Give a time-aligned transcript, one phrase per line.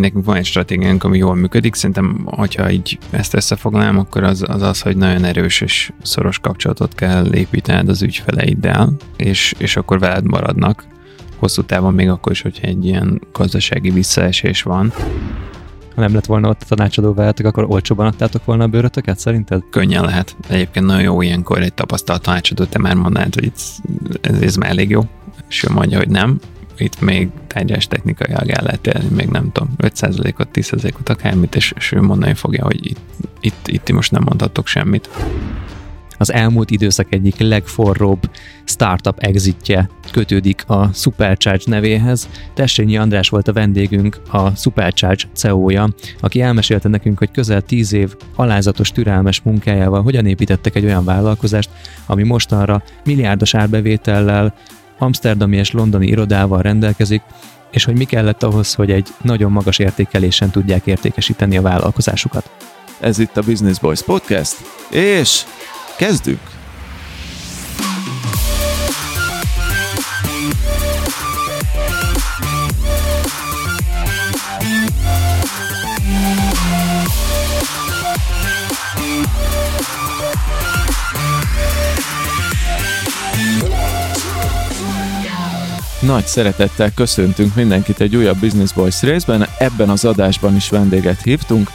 [0.00, 1.74] nekünk van egy stratégiánk, ami jól működik.
[1.74, 6.94] Szerintem, hogyha így ezt összefoglalnám, akkor az, az az, hogy nagyon erős és szoros kapcsolatot
[6.94, 10.84] kell építened az ügyfeleiddel, és, és akkor veled maradnak
[11.36, 14.92] hosszú távon, még akkor is, hogyha egy ilyen gazdasági visszaesés van.
[15.94, 19.62] Ha nem lett volna ott a tanácsadó veletek, akkor olcsóban adtátok volna a bőrötöket, szerinted?
[19.70, 20.36] Könnyen lehet.
[20.48, 23.52] Egyébként nagyon jó ilyenkor egy tapasztalt tanácsadó, te már mondanád, hogy
[24.20, 25.00] ez, ez már elég jó,
[25.48, 26.40] és ő mondja, hogy nem,
[26.76, 31.92] itt még tárgyás technikai el lehet élni, még nem tudom, 5%-ot, 10%-ot, akármit, és, és
[31.92, 32.98] ő mondani fogja, hogy itt,
[33.40, 35.08] itt, itt most nem mondhatok semmit
[36.18, 38.30] az elmúlt időszak egyik legforróbb
[38.64, 42.28] startup exitje kötődik a Supercharge nevéhez.
[42.54, 45.88] Tessényi András volt a vendégünk, a Supercharge CEO-ja,
[46.20, 51.70] aki elmesélte nekünk, hogy közel 10 év alázatos, türelmes munkájával hogyan építettek egy olyan vállalkozást,
[52.06, 54.54] ami mostanra milliárdos árbevétellel,
[54.98, 57.22] amsterdami és londoni irodával rendelkezik,
[57.70, 62.50] és hogy mi kellett ahhoz, hogy egy nagyon magas értékelésen tudják értékesíteni a vállalkozásukat.
[63.00, 64.56] Ez itt a Business Boys Podcast,
[64.90, 65.44] és
[65.96, 66.53] Kezdjük!
[86.06, 89.46] Nagy szeretettel köszöntünk mindenkit egy újabb Business Boys részben.
[89.58, 91.68] Ebben az adásban is vendéget hívtunk.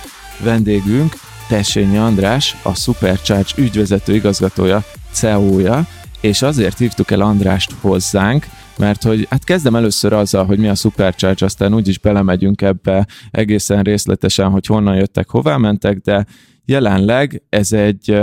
[0.44, 1.14] Vendégünk
[1.48, 5.88] Tessényi András, a Supercharge ügyvezető igazgatója, CEO-ja,
[6.22, 8.46] és azért hívtuk el Andrást hozzánk,
[8.78, 13.84] mert hogy hát kezdem először azzal, hogy mi a Supercharge, aztán úgyis belemegyünk ebbe egészen
[13.84, 16.26] részletesen, hogy honnan jöttek, hová mentek, de
[16.70, 18.22] jelenleg ez egy,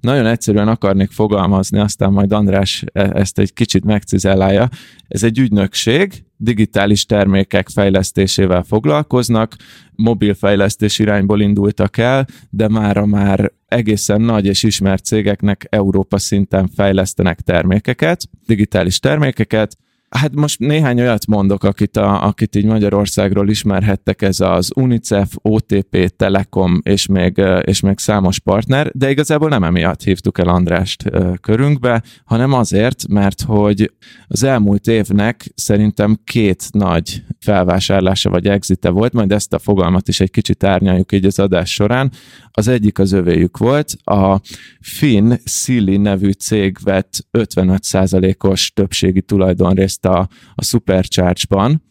[0.00, 4.68] nagyon egyszerűen akarnék fogalmazni, aztán majd András e, ezt egy kicsit megcizellálja,
[5.08, 9.56] ez egy ügynökség, digitális termékek fejlesztésével foglalkoznak,
[9.92, 17.40] mobilfejlesztés irányból indultak el, de mára már egészen nagy és ismert cégeknek Európa szinten fejlesztenek
[17.40, 19.76] termékeket, digitális termékeket,
[20.08, 26.16] Hát most néhány olyat mondok, akit, a, akit így Magyarországról ismerhettek, ez az UNICEF, OTP,
[26.16, 31.10] Telekom és még, és még számos partner, de igazából nem emiatt hívtuk el Andrást
[31.40, 33.92] körünkbe, hanem azért, mert hogy
[34.26, 40.20] az elmúlt évnek szerintem két nagy felvásárlása vagy exite volt, majd ezt a fogalmat is
[40.20, 42.12] egy kicsit árnyaljuk így az adás során.
[42.50, 44.40] Az egyik az övéjük volt, a
[44.80, 51.82] Finn Silly nevű cég vett 55%-os többségi tulajdonrészt a, a Supercharge-ban,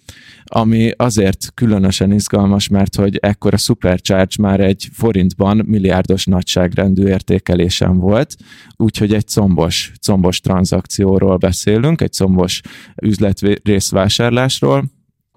[0.43, 7.97] ami azért különösen izgalmas, mert hogy ekkor a Supercharge már egy forintban milliárdos nagyságrendű értékelésen
[7.97, 8.35] volt,
[8.75, 12.61] úgyhogy egy combos, combos tranzakcióról beszélünk, egy combos
[13.01, 14.83] üzletrészvásárlásról,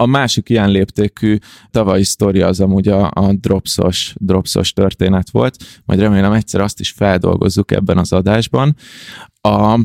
[0.00, 1.36] a másik ilyen léptékű
[1.70, 6.90] tavalyi sztoria az amúgy a, a dropsos, dropsos történet volt, majd remélem egyszer azt is
[6.90, 8.76] feldolgozzuk ebben az adásban.
[9.40, 9.80] A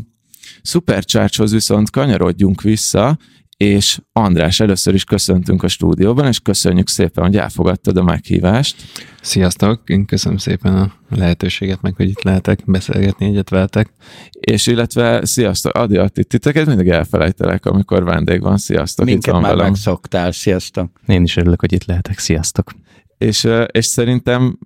[0.66, 3.18] Supercharge-hoz viszont kanyarodjunk vissza,
[3.58, 8.76] és András, először is köszöntünk a stúdióban, és köszönjük szépen, hogy elfogadtad a meghívást.
[9.22, 13.90] Sziasztok, én köszönöm szépen a lehetőséget, meg hogy itt lehetek beszélgetni egyet veletek.
[14.30, 19.06] És illetve sziasztok, Adi Atti, titeket mindig elfelejtelek, amikor vendég van, sziasztok.
[19.06, 19.66] Minket itt van már velem.
[19.66, 20.92] megszoktál, sziasztok.
[21.08, 22.72] Én is örülök, hogy itt lehetek, sziasztok.
[23.18, 24.58] És, és szerintem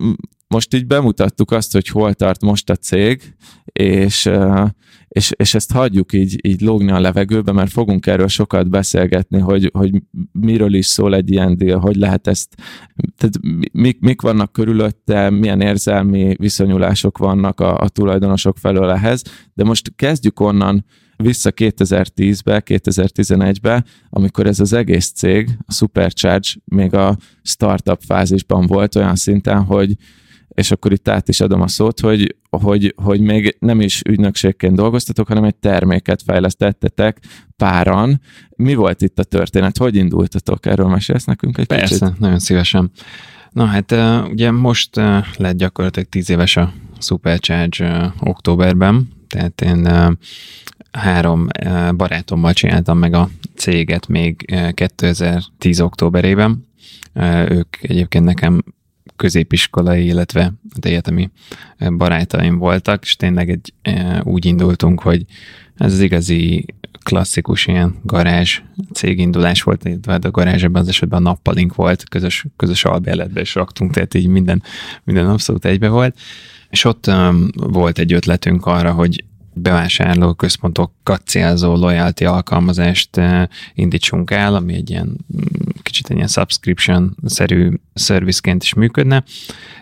[0.47, 4.29] most így bemutattuk azt, hogy hol tart most a cég, és
[5.09, 9.69] és, és ezt hagyjuk így, így lógni a levegőbe, mert fogunk erről sokat beszélgetni, hogy,
[9.73, 12.55] hogy miről is szól egy ilyen deal, hogy lehet ezt,
[13.17, 13.39] tehát
[13.71, 19.21] mik, mik vannak körülötte, milyen érzelmi viszonyulások vannak a, a tulajdonosok felől ehhez,
[19.53, 20.85] de most kezdjük onnan
[21.23, 28.95] vissza 2010-be, 2011-be, amikor ez az egész cég, a Supercharge még a startup fázisban volt
[28.95, 29.95] olyan szinten, hogy
[30.59, 34.75] és akkor itt át is adom a szót, hogy, hogy, hogy még nem is ügynökségként
[34.75, 37.19] dolgoztatok, hanem egy terméket fejlesztettetek
[37.55, 38.21] páran.
[38.55, 39.77] Mi volt itt a történet?
[39.77, 40.65] Hogy indultatok?
[40.65, 41.99] Erről mesélsz nekünk egy Persze, kicsit?
[41.99, 42.91] Persze, nagyon szívesen.
[43.49, 43.95] Na hát
[44.31, 44.95] ugye most
[45.37, 49.87] lett gyakorlatilag tíz éves a Supercharge októberben, tehát én
[50.91, 51.47] három
[51.95, 56.67] barátommal csináltam meg a céget még 2010 októberében.
[57.49, 58.63] Ők egyébként nekem
[59.15, 61.29] középiskolai, illetve egyetemi
[61.97, 63.73] barátaim voltak, és tényleg egy,
[64.23, 65.25] úgy indultunk, hogy
[65.77, 66.65] ez az igazi
[67.03, 68.61] klasszikus ilyen garázs
[68.93, 73.41] cégindulás volt, illetve hát a garázs ebben az esetben a nappalink volt, közös, közös albérletbe
[73.41, 74.63] is raktunk, tehát így minden,
[75.03, 76.17] minden abszolút egybe volt.
[76.69, 79.23] És ott um, volt egy ötletünk arra, hogy
[79.61, 85.17] bevásárló központokat célzó loyalty alkalmazást uh, indítsunk el, ami egy ilyen
[85.89, 89.23] kicsit egy ilyen subscription-szerű szervizként is működne.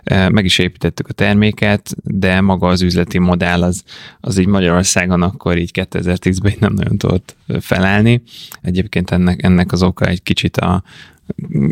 [0.04, 3.84] Meg is építettük a terméket, de maga az üzleti modell az,
[4.20, 8.22] az így Magyarországon akkor így 2010-ben nem nagyon tudott felállni.
[8.62, 10.84] Egyébként ennek, ennek az oka egy kicsit a,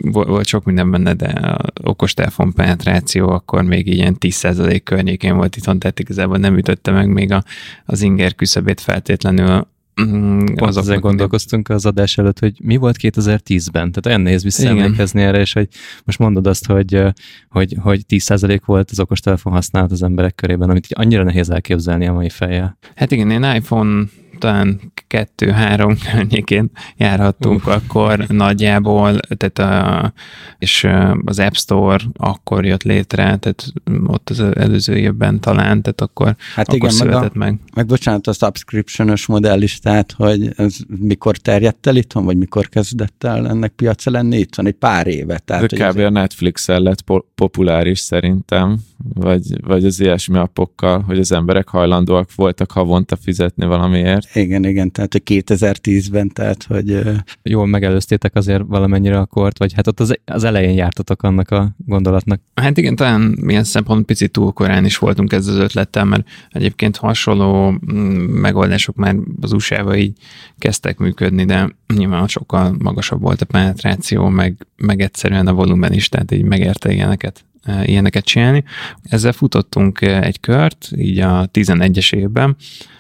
[0.01, 5.79] volt sok minden benne, de a okostelefon penetráció akkor még ilyen 10% környékén volt itthon,
[5.79, 7.43] tehát igazából nem ütötte meg még a,
[7.85, 9.67] az inger küszöbét feltétlenül
[10.01, 15.21] Mm, az Ezzel gondolkoztunk az adás előtt, hogy mi volt 2010-ben, tehát olyan nehéz visszaemlékezni
[15.21, 15.67] erre, és hogy
[16.03, 17.01] most mondod azt, hogy,
[17.49, 22.13] hogy, hogy 10% volt az okostelefon használat az emberek körében, amit annyira nehéz elképzelni a
[22.13, 22.77] mai fejjel.
[22.95, 24.03] Hát igen, én iPhone
[24.39, 27.73] talán kettő-három környékén járhattunk uh.
[27.73, 30.13] akkor nagyjából, tehát a,
[30.59, 30.87] és
[31.25, 33.65] az App Store akkor jött létre, tehát
[34.07, 37.59] ott az előző évben talán, tehát akkor, hát akkor igen, született meg, a, meg.
[37.75, 42.69] Meg bocsánat, a subscription modell is, tehát hogy ez mikor terjedt el itthon, vagy mikor
[42.69, 44.65] kezdett el ennek piaca lenni itthon?
[44.65, 45.37] Egy pár éve.
[45.37, 45.99] Tehát, Ez kb.
[45.99, 48.79] a Netflix-el lett po- populáris szerintem,
[49.13, 54.35] vagy, vagy az ilyesmi appokkal, hogy az emberek hajlandóak voltak havonta fizetni valamiért.
[54.35, 57.01] Igen, igen, tehát hogy 2010-ben, tehát hogy...
[57.43, 61.75] Jól megelőztétek azért valamennyire a kort, vagy hát ott az, az elején jártatok annak a
[61.85, 62.41] gondolatnak.
[62.53, 66.97] Hát igen, talán milyen szempont picit túl korán is voltunk ezzel az ötlettel, mert egyébként
[66.97, 70.17] hasonló mm, megoldások már az usa így
[70.57, 76.09] kezdtek működni, de nyilván sokkal magasabb volt a penetráció, meg, meg egyszerűen a volumen is,
[76.09, 77.45] tehát így megérte ilyeneket
[77.83, 78.63] ilyeneket csinálni.
[79.03, 82.55] Ezzel futottunk egy kört, így a 11-es évben,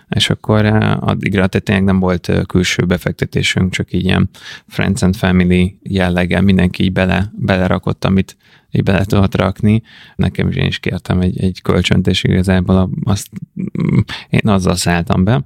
[0.09, 0.65] és akkor
[0.99, 4.29] addigra tehát tényleg nem volt külső befektetésünk, csak így ilyen
[4.67, 8.37] friends and family jelleggel mindenki így bele, belerakott, amit
[8.71, 9.81] így bele tudott rakni.
[10.15, 13.29] Nekem is én is kértem egy, egy kölcsönt, és igazából azt,
[13.61, 15.45] mm, én azzal szálltam be.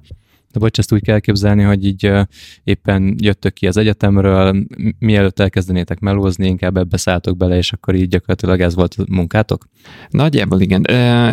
[0.52, 2.10] De bocs, ezt úgy kell képzelni, hogy így
[2.64, 4.64] éppen jöttök ki az egyetemről,
[4.98, 9.64] mielőtt elkezdenétek melózni, inkább ebbe szálltok bele, és akkor így gyakorlatilag ez volt a munkátok?
[10.08, 10.84] Nagyjából igen.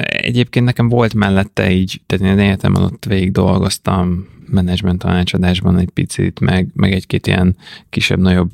[0.01, 6.39] Egyébként nekem volt mellette így, tehát én egyetemen ott végig dolgoztam, menedzsment tanácsadásban egy picit,
[6.39, 7.55] meg, meg egy-két ilyen
[7.89, 8.49] kisebb-nagyobb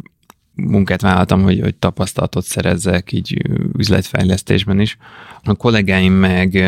[0.55, 3.41] munkát vállaltam, hogy, hogy tapasztalatot szerezzek így
[3.77, 4.97] üzletfejlesztésben is.
[5.43, 6.63] A kollégáim meg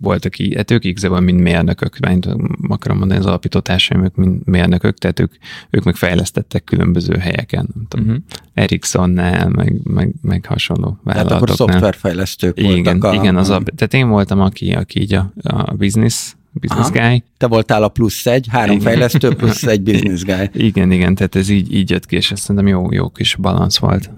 [0.00, 2.26] voltak így, hát ők igazából mind mérnökök, mert
[2.68, 5.32] akarom mondani, az alapítótársaim, ők mind mérnökök, tehát ők,
[5.70, 8.22] ők meg fejlesztettek különböző helyeken, nem tudom, uh-huh.
[8.54, 11.26] Ericssonnál, meg, meg, meg hasonló vállalatoknál.
[11.26, 13.04] Tehát akkor szoftverfejlesztők igen, voltak.
[13.04, 17.08] A, igen, az a, tehát én voltam, aki, aki így a, a business business Aha.
[17.08, 17.22] guy.
[17.36, 18.86] Te voltál a plusz egy, három igen.
[18.86, 20.50] fejlesztő plusz egy business guy.
[20.68, 23.78] Igen, igen, tehát ez így, így jött ki, és ezt szerintem jó, jó kis balansz
[23.78, 24.10] volt,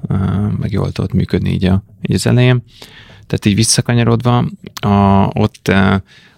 [0.59, 2.63] meg jól tudott működni így, a, így az elején.
[3.27, 4.45] Tehát így visszakanyarodva,
[4.81, 5.73] a, ott,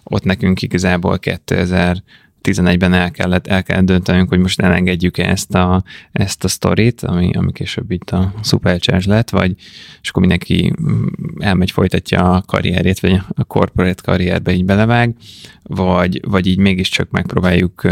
[0.03, 2.03] ott nekünk igazából 2000
[2.43, 7.01] 11-ben el kellett, el kellett döntenünk, hogy most elengedjük -e ezt a, ezt a sztorit,
[7.03, 9.55] ami, ami később itt a Supercharge lett, vagy
[10.03, 11.07] és akkor mindenki mm,
[11.39, 15.15] elmegy, folytatja a karrierét, vagy a corporate karrierbe így belevág,
[15.63, 17.83] vagy, vagy így mégiscsak megpróbáljuk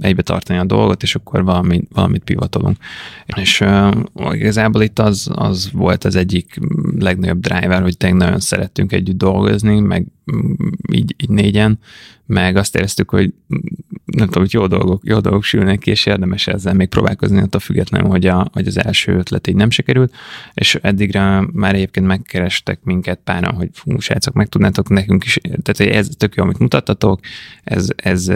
[0.00, 2.76] egybe tartani a dolgot, és akkor valami, valamit pivotolunk.
[3.26, 3.94] És uh,
[4.32, 6.58] igazából itt az, az volt az egyik
[6.98, 10.06] legnagyobb driver, hogy tényleg nagyon szerettünk együtt dolgozni, meg
[10.92, 11.78] így, így négyen,
[12.30, 13.32] meg azt éreztük, hogy
[14.04, 17.60] nem tudom, hogy jó dolgok, jó dolgok sülnek ki, és érdemes ezzel még próbálkozni, attól
[17.60, 20.14] függetlenül, hogy, a, hogy az első ötlet így nem sikerült,
[20.54, 25.94] és eddigre már egyébként megkerestek minket páran, hogy fú, srácok, meg tudnátok nekünk is, tehát
[25.94, 27.20] ez tök jó, amit mutattatok,
[27.64, 28.26] ez, ez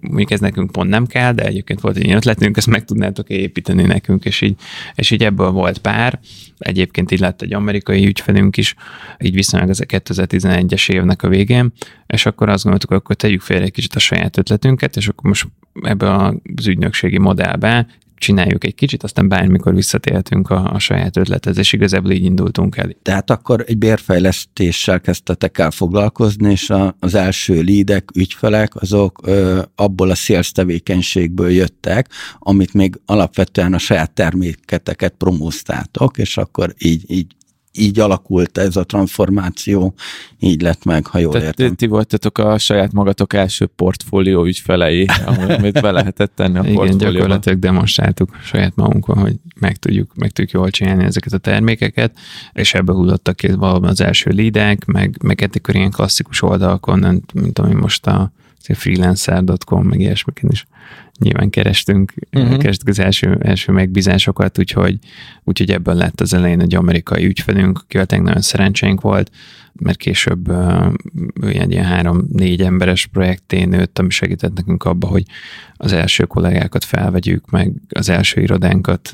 [0.00, 3.28] mondjuk ez nekünk pont nem kell, de egyébként volt egy ilyen ötletünk, ezt meg tudnátok
[3.28, 4.54] építeni nekünk, és így,
[4.94, 6.20] és így ebből volt pár,
[6.58, 8.74] egyébként így lett egy amerikai ügyfelünk is,
[9.18, 11.72] így viszonylag ez a 2011-es évnek a végén,
[12.06, 15.46] és akkor azt gondoltuk, akkor tegyük félre egy kicsit a saját ötletünket, és akkor most
[15.82, 17.86] ebbe az ügynökségi modellbe
[18.20, 22.90] csináljuk egy kicsit, aztán bármikor visszatérhetünk a, a saját ötlethez, és igazából így indultunk el.
[23.02, 29.62] Tehát akkor egy bérfejlesztéssel kezdtetek el foglalkozni, és a, az első lídek, ügyfelek, azok ö,
[29.74, 37.04] abból a sales tevékenységből jöttek, amit még alapvetően a saját terméketeket promóztátok, és akkor így,
[37.10, 37.26] így
[37.72, 39.94] így alakult ez a transformáció,
[40.38, 41.74] így lett meg, ha jól Tehát értem.
[41.74, 47.58] Ti voltatok a saját magatok első portfólió ügyfelei, amit be lehetett tenni a Igen, gyakorlatilag
[47.58, 52.18] demonstráltuk saját magunkon, hogy meg tudjuk, meg tudjuk jól csinálni ezeket a termékeket,
[52.52, 57.58] és ebbe húzottak ki valóban az első lidek, meg, meg ettikor ilyen klasszikus oldalakon, mint
[57.58, 58.32] ami most a
[58.74, 60.66] freelancer.com, meg ilyesmiken is
[61.20, 62.58] nyilván kerestünk, uh-huh.
[62.58, 64.98] kerestük az első, első megbízásokat, úgyhogy,
[65.44, 69.30] úgyhogy ebből lett az elején egy amerikai ügyfelünk, akivel nagyon szerencsénk volt,
[69.72, 70.92] mert később uh,
[71.40, 75.22] ilyen, ilyen három-négy emberes projekté nőtt, ami segített nekünk abba, hogy
[75.82, 79.10] az első kollégákat felvegyük, meg az első irodánkat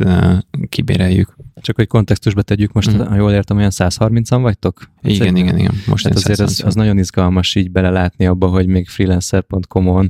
[0.69, 1.37] kibéreljük.
[1.61, 3.01] Csak hogy kontextusba tegyük, most, mm.
[3.01, 4.91] ha jól értem, olyan 130-an vagytok?
[5.03, 5.45] Igen, Szerintem.
[5.45, 5.75] igen, igen.
[5.87, 10.09] Most hát azért az, az nagyon izgalmas így belelátni abba, hogy még freelancer.com-on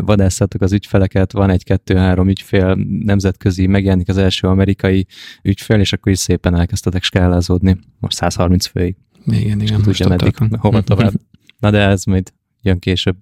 [0.00, 5.06] vadászatok az ügyfeleket, van egy-kettő-három ügyfél, nemzetközi, megjelenik az első amerikai
[5.42, 7.78] ügyfél, és akkor is szépen elkezdtetek skálázódni.
[7.98, 8.96] Most 130 főig.
[9.30, 9.82] Igen, igen.
[9.82, 11.12] Tudja meddig, hova tovább.
[11.58, 12.32] Na de ez majd
[12.62, 13.16] jön később.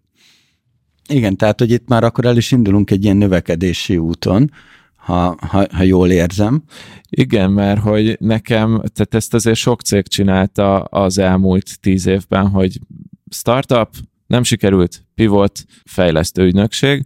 [1.08, 4.50] Igen, tehát, hogy itt már akkor el is indulunk egy ilyen növekedési úton,
[4.96, 6.62] ha, ha, ha jól érzem.
[7.08, 12.80] Igen, mert hogy nekem, tehát ezt azért sok cég csinálta az elmúlt tíz évben, hogy
[13.30, 13.88] startup,
[14.26, 17.04] nem sikerült, pivot, fejlesztő ügynökség,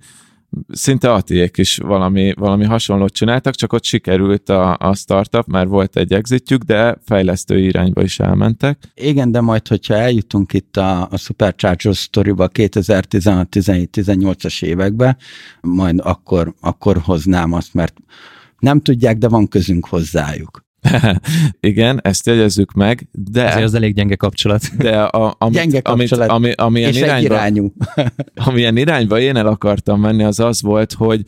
[0.68, 5.96] szinte Atiék is valami, valami hasonlót csináltak, csak ott sikerült a, a startup, mert volt
[5.96, 8.92] egy exitjük, de fejlesztő irányba is elmentek.
[8.94, 15.16] Igen, de majd, hogyha eljutunk itt a, a Supercharger sztoriba 2016-17-18-as évekbe,
[15.60, 17.94] majd akkor, akkor hoznám azt, mert
[18.58, 20.68] nem tudják, de van közünk hozzájuk.
[21.60, 23.48] Igen, ezt jegyezzük meg, de...
[23.48, 24.76] Ezért az elég gyenge kapcsolat.
[24.76, 27.72] De a, amit, gyenge kapcsolat, amit, ami, amilyen és irányba, irányú.
[28.46, 31.24] amilyen irányba én el akartam menni, az az volt, hogy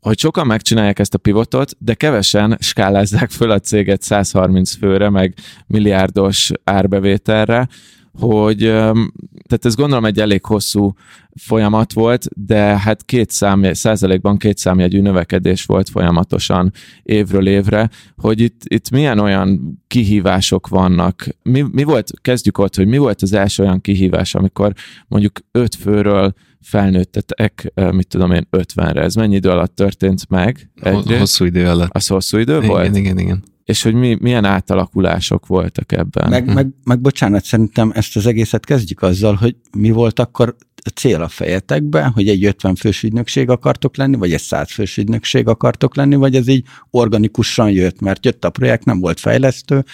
[0.00, 5.34] hogy sokan megcsinálják ezt a pivotot, de kevesen skálázzák föl a céget 130 főre, meg
[5.66, 7.68] milliárdos árbevételre,
[8.18, 10.92] hogy tehát ez gondolom egy elég hosszú
[11.34, 18.40] folyamat volt, de hát két szám, százalékban két számjegyű növekedés volt folyamatosan évről évre, hogy
[18.40, 21.26] itt, itt milyen olyan kihívások vannak.
[21.42, 24.72] Mi, mi volt, kezdjük ott, hogy mi volt az első olyan kihívás, amikor
[25.08, 29.02] mondjuk öt főről felnőttetek, mit tudom én, 50-re.
[29.02, 30.70] Ez mennyi idő alatt történt meg?
[30.80, 31.18] Egyrészt?
[31.18, 31.94] Hosszú idő alatt.
[31.94, 32.84] Az hosszú idő igen, volt?
[32.84, 36.30] Igen, igen, igen és hogy mi, milyen átalakulások voltak ebben.
[36.30, 40.56] Meg, meg, meg bocsánat, szerintem ezt az egészet kezdjük azzal, hogy mi volt akkor
[40.86, 44.96] a cél a fejetekben, hogy egy 50 fős ügynökség akartok lenni, vagy egy 100 fős
[44.96, 49.84] ügynökség akartok lenni, vagy ez így organikusan jött, mert jött a projekt, nem volt fejlesztő.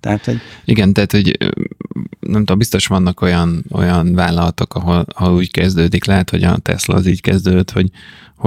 [0.00, 0.38] Tehát, hogy...
[0.64, 1.36] Igen, tehát, hogy
[2.20, 6.94] nem tudom, biztos vannak olyan, olyan vállalatok, ahol, ahol úgy kezdődik, lehet, hogy a Tesla
[6.94, 7.90] az így kezdődött, hogy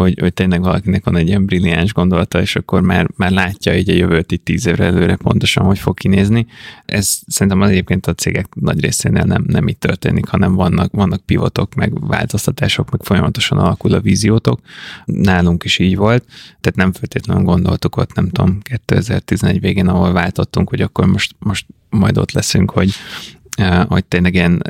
[0.02, 3.90] hogy, hogy tényleg valakinek van egy ilyen brilliáns gondolata, és akkor már, már látja így
[3.90, 6.48] a jövőt itt tíz évre előre pontosan, hogy fog kinézni.
[6.86, 11.26] Ez szerintem az egyébként a cégek nagy részénél nem, nem így történik, hanem vannak, vannak
[11.26, 14.60] pivotok, meg változtatások, meg folyamatosan alakul a víziótok.
[15.06, 16.26] Nálunk is így volt,
[16.62, 21.66] tehát nem feltétlenül gondoltuk ott, nem tudom, 2011 végén, ahol váltottunk, hogy akkor most, most
[21.90, 22.92] majd ott leszünk, hogy
[23.88, 24.62] hogy tényleg ilyen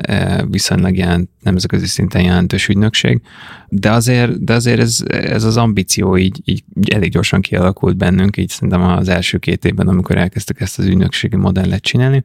[0.50, 3.20] viszonylag ilyen nemzetközi szinten jelentős ügynökség,
[3.68, 8.48] de azért, de azért ez, ez az ambíció így, így elég gyorsan kialakult bennünk, így
[8.48, 12.24] szerintem az első két évben, amikor elkezdtük ezt az ügynökségi modellet csinálni,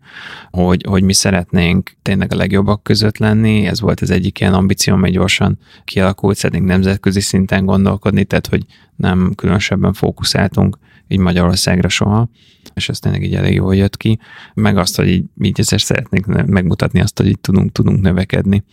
[0.52, 4.94] hogy, hogy mi szeretnénk tényleg a legjobbak között lenni, ez volt az egyik ilyen ambíció,
[4.94, 8.66] amely gyorsan kialakult, szeretnénk nemzetközi szinten gondolkodni, tehát hogy
[8.96, 10.78] nem különösebben fókuszáltunk
[11.14, 12.30] így Magyarországra soha,
[12.74, 14.20] és ez tényleg így elég jól jött ki,
[14.54, 18.64] meg azt, hogy így, így ezért szeretnék megmutatni azt, hogy így tudunk, tudunk növekedni,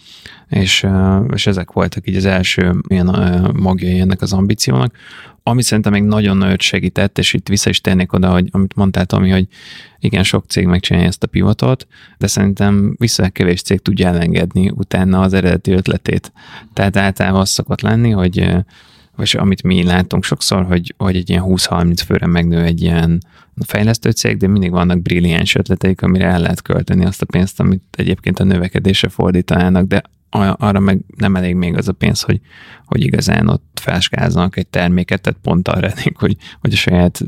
[0.48, 0.86] és,
[1.32, 3.06] és ezek voltak így az első ilyen
[3.54, 4.94] magjai ennek az ambíciónak,
[5.42, 9.06] ami szerintem még nagyon nagyot segített, és itt vissza is térnék oda, hogy amit mondtál,
[9.06, 9.46] Tomi, hogy
[9.98, 11.86] igen, sok cég megcsinálja ezt a pivotot,
[12.18, 16.32] de szerintem vissza kevés cég tudja elengedni utána az eredeti ötletét.
[16.72, 18.54] Tehát általában az szokott lenni, hogy
[19.20, 23.20] vagy amit mi látunk sokszor, hogy, hogy egy ilyen 20-30 főre megnő egy ilyen
[23.66, 27.82] fejlesztő cég, de mindig vannak brilliáns ötleteik, amire el lehet költeni azt a pénzt, amit
[27.96, 30.02] egyébként a növekedésre fordítanának, de
[30.56, 32.40] arra meg nem elég még az a pénz, hogy,
[32.84, 37.20] hogy igazán ott felskázzanak egy terméket, tehát pont arra elég, hogy, hogy a saját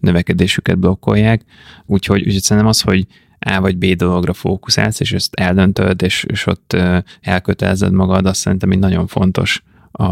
[0.00, 1.42] növekedésüket blokkolják.
[1.86, 3.06] Úgyhogy, úgyhogy szerintem az, hogy
[3.38, 6.76] a vagy B dologra fókuszálsz, és ezt eldöntöd, és, és ott
[7.20, 10.04] elkötelezed magad, azt szerintem egy nagyon fontos a,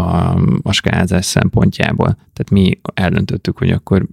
[0.62, 2.06] a skálázás szempontjából.
[2.06, 4.06] Tehát mi eldöntöttük, hogy akkor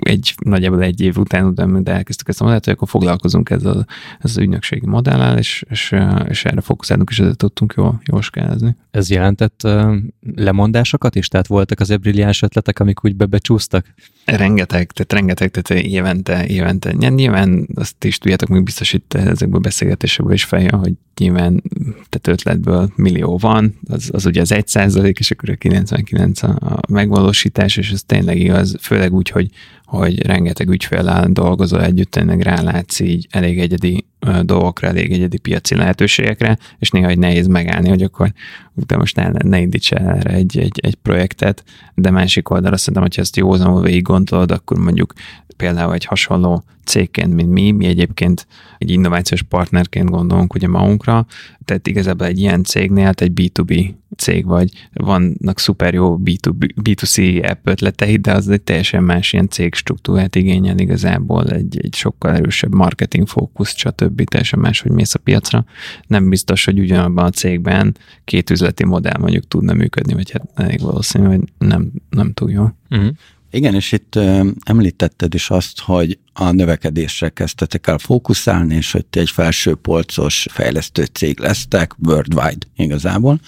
[0.00, 3.86] egy, nagyjából egy év után, de elkezdtük ezt a modellt, hogy akkor foglalkozunk ezzel, ezzel
[4.18, 5.94] az ügynökségi modellel, és, és,
[6.28, 8.76] és erre fókuszálunk, és ezzel tudtunk jól, jól skálázni.
[8.90, 9.96] Ez jelentett uh,
[10.34, 11.28] lemondásokat is?
[11.28, 13.94] Tehát voltak azért brilliáns ötletek, amik úgy bebecsúsztak?
[14.24, 16.92] Rengeteg, tehát rengeteg, tehát évente, évente.
[16.92, 21.62] Nyilván azt is tudjátok, még biztos itt ezekből a beszélgetésekből is feljön, hogy nyilván
[22.08, 26.48] tehát ötletből millió van, az, az ugye az egy százalék, és akkor a 99 a,
[26.48, 29.50] a megvalósítás, és ez tényleg igaz, főleg úgy, hogy,
[29.84, 34.04] hogy rengeteg ügyféllel dolgozol együtt, tényleg rálátsz így elég egyedi
[34.42, 38.32] dolgokra, elég egyedi piaci lehetőségekre, és néha egy nehéz megállni, hogy akkor
[38.74, 41.64] de most ne, ne indíts erre egy, egy, egy projektet,
[41.94, 45.12] de másik oldalra szerintem, hogyha ezt józanul végig gondolod, akkor mondjuk
[45.56, 48.46] például egy hasonló cégként, mint mi, mi egyébként
[48.78, 51.26] egy innovációs partnerként gondolunk ugye magunkra,
[51.64, 57.68] tehát igazából egy ilyen cégnél egy B2B cég vagy, vannak szuper jó B2B, B2C app
[57.68, 62.74] ötletei, de az egy teljesen más ilyen cég struktúrát igényel igazából, egy, egy sokkal erősebb
[62.74, 64.24] marketing fókusz, stb.
[64.24, 65.64] teljesen más, hogy mész a piacra.
[66.06, 70.80] Nem biztos, hogy ugyanabban a cégben két üzleti modell mondjuk tudna működni, vagy hát elég
[70.80, 72.68] valószínű, hogy nem, nem túl jó.
[72.90, 73.08] Uh-huh.
[73.54, 79.06] Igen, és itt ö, említetted is azt, hogy a növekedésre kezdtetek el fókuszálni, és hogy
[79.06, 83.40] ti egy felső polcos fejlesztő cég lesztek, worldwide igazából.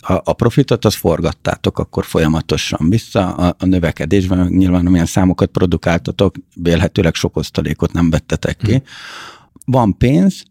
[0.00, 6.34] A, a profitot azt forgattátok akkor folyamatosan vissza, a, a növekedésben nyilván amilyen számokat produkáltatok,
[6.54, 8.72] vélhetőleg sok osztalékot nem vettetek ki.
[8.72, 8.82] Hmm.
[9.64, 10.42] Van pénz,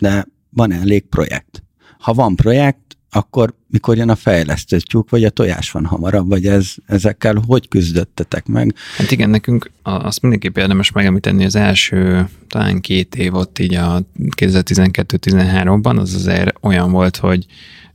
[0.00, 1.62] de van elég projekt.
[1.98, 6.46] Ha van projekt, akkor mikor jön a fejlesztő tyúk, vagy a tojás van hamarabb, vagy
[6.46, 8.74] ez, ezekkel hogy küzdöttetek meg?
[8.96, 14.02] Hát igen, nekünk azt mindenképp érdemes megemlíteni, az első talán két év ott így a
[14.36, 17.46] 2012-13-ban, az azért olyan volt, hogy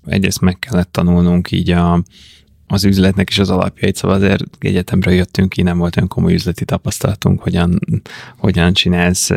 [0.06, 2.04] egyrészt meg kellett tanulnunk így a,
[2.68, 6.66] az üzletnek is az alapjait, szóval azért egyetemre jöttünk ki, nem volt olyan komoly üzleti
[6.66, 7.80] tapasztalatunk, hogyan,
[8.38, 9.30] hogyan csinálsz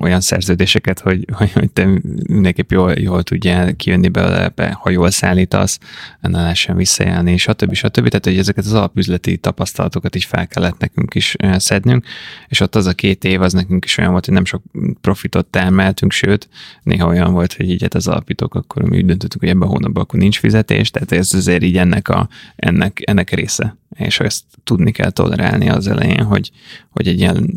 [0.00, 5.78] olyan szerződéseket, hogy, hogy, te mindenképp jól, jól tudjál kijönni belőle, ha jól szállítasz,
[6.20, 7.74] ne lehessen visszajelni, stb.
[7.74, 8.08] stb.
[8.08, 12.04] Tehát, hogy ezeket az alapüzleti tapasztalatokat is fel kellett nekünk is szednünk,
[12.48, 14.62] és ott az a két év az nekünk is olyan volt, hogy nem sok
[15.00, 16.48] profitot termeltünk, sőt,
[16.82, 19.70] néha olyan volt, hogy így hát az alapítók, akkor mi úgy döntöttük, hogy ebben a
[19.70, 23.76] hónapban akkor nincs fizetés, tehát ez azért így ennek a, ennek, ennek része.
[23.96, 26.50] És ezt tudni kell tolerálni az elején, hogy,
[26.90, 27.50] hogy egy ilyen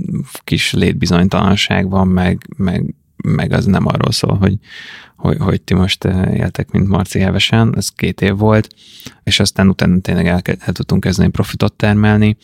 [0.43, 4.57] kis létbizonytalanság van, meg, meg, meg az nem arról szól, hogy,
[5.15, 8.67] hogy, hogy ti most eh, éltek, mint Marci Hevesen, ez két év volt,
[9.23, 12.37] és aztán utána tényleg el, el tudtunk kezdeni profitot termelni.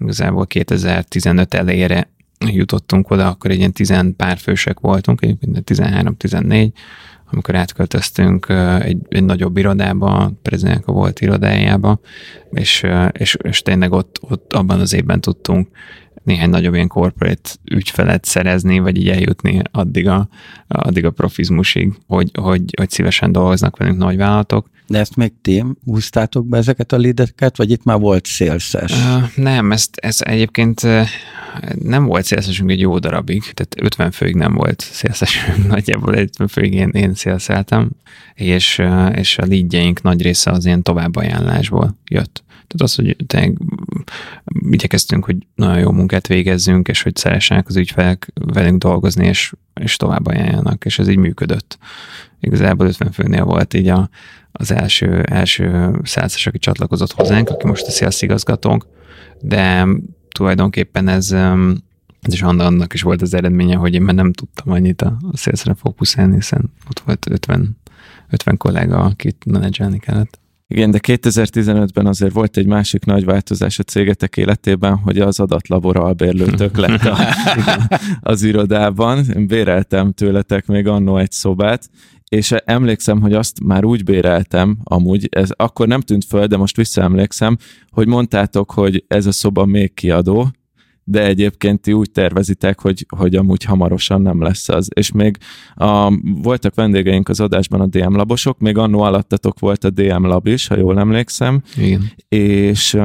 [0.00, 6.70] Igazából 2015 elejére jutottunk oda, akkor egy ilyen tizen pár fősek voltunk, egyébként 13-14,
[7.32, 8.46] amikor átköltöztünk
[8.80, 12.00] egy, egy nagyobb irodába, Prezidenka volt irodájába,
[12.50, 15.68] és, és, és tényleg ott, ott abban az évben tudtunk
[16.24, 20.28] néhány nagyobb ilyen corporate ügyfelet szerezni, vagy így eljutni addig a,
[20.68, 24.70] addig a profizmusig, hogy, hogy, hogy szívesen dolgoznak velünk nagyvállalatok.
[24.92, 28.92] De ezt még ti húztátok be ezeket a lideket, vagy itt már volt szélszes?
[28.92, 30.80] Uh, nem, ezt, ez egyébként
[31.82, 36.72] nem volt szélszesünk egy jó darabig, tehát 50 főig nem volt szélszesünk, nagyjából 50 főig
[36.72, 37.90] én, én szélszeltem,
[38.34, 38.82] és,
[39.14, 42.44] és a lidjeink nagy része az ilyen továbbajánlásból jött.
[42.48, 43.56] Tehát az, hogy tényleg
[44.70, 49.96] igyekeztünk, hogy nagyon jó munkát végezzünk, és hogy szeressenek az ügyfelek velünk dolgozni, és, és
[49.96, 51.78] tovább ajánljanak, és ez így működött.
[52.40, 54.08] Igazából 50 főnél volt így a,
[54.52, 58.86] az első, első százas, aki csatlakozott hozzánk, aki most a sales igazgatónk,
[59.40, 59.86] de
[60.28, 61.32] tulajdonképpen ez,
[62.20, 65.74] ez is annak is volt az eredménye, hogy én már nem tudtam annyit a, szélszre
[65.74, 67.76] fókuszálni, hiszen ott volt 50,
[68.30, 70.40] 50 kollega, akit menedzselni kellett.
[70.72, 75.96] Igen, de 2015-ben azért volt egy másik nagy változás a cégetek életében, hogy az adatlabor
[75.96, 77.16] albérlőtök lett a,
[78.32, 79.24] az irodában.
[79.34, 81.90] Én béreltem tőletek még annó egy szobát,
[82.32, 86.76] és emlékszem, hogy azt már úgy béreltem amúgy, ez akkor nem tűnt föl, de most
[86.76, 87.56] visszaemlékszem,
[87.90, 90.50] hogy mondtátok, hogy ez a szoba még kiadó,
[91.04, 94.88] de egyébként ti úgy tervezitek, hogy, hogy amúgy hamarosan nem lesz az.
[94.94, 95.36] És még
[95.74, 100.46] a, voltak vendégeink az adásban a DM labosok, még annó alattatok volt a DM lab
[100.46, 101.62] is, ha jól emlékszem.
[101.76, 102.10] Igen.
[102.28, 102.98] És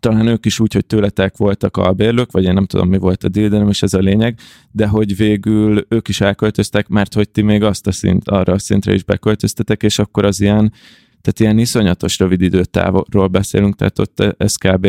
[0.00, 3.28] talán ők is úgy, hogy tőletek voltak albérlők, vagy én nem tudom, mi volt a
[3.28, 4.38] deal, de nem is ez a lényeg,
[4.70, 8.58] de hogy végül ők is elköltöztek, mert hogy ti még azt a szint, arra a
[8.58, 10.72] szintre is beköltöztetek, és akkor az ilyen,
[11.20, 14.86] tehát ilyen iszonyatos rövid időtávról beszélünk, tehát ott ez kb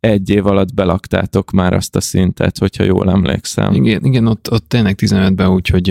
[0.00, 3.74] egy év alatt belaktátok már azt a szintet, hogyha jól emlékszem.
[3.74, 5.88] Igen, igen ott, ott tényleg 15-ben úgy, hogy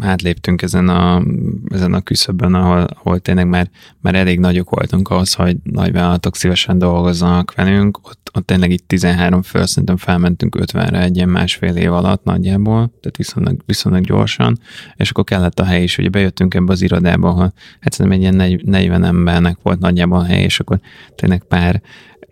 [0.00, 1.22] átléptünk ezen a,
[1.68, 3.70] ezen a küszöbön, ahol, ahol tényleg már,
[4.00, 7.98] már elég nagyok voltunk ahhoz, hogy nagyvállalatok szívesen dolgozzanak velünk.
[8.02, 12.92] Ott, ott tényleg itt 13 föl, szerintem felmentünk 50-re egy ilyen másfél év alatt nagyjából,
[13.00, 14.58] tehát viszonylag, viszonylag gyorsan,
[14.96, 18.38] és akkor kellett a hely is, ugye bejöttünk ebbe az irodába, ahol hát szerintem egy
[18.38, 20.80] ilyen 40 embernek volt nagyjából a hely, és akkor
[21.14, 21.82] tényleg pár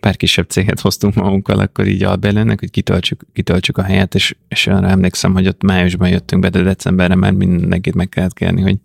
[0.04, 4.66] pár kisebb céget hoztunk magunkkal, akkor így albérlőnek, hogy kitöltsük, kitöltsük a helyet, és, és
[4.66, 8.76] arra emlékszem, hogy ott májusban jöttünk be, de decemberre már mindenkit meg kellett kérni, hogy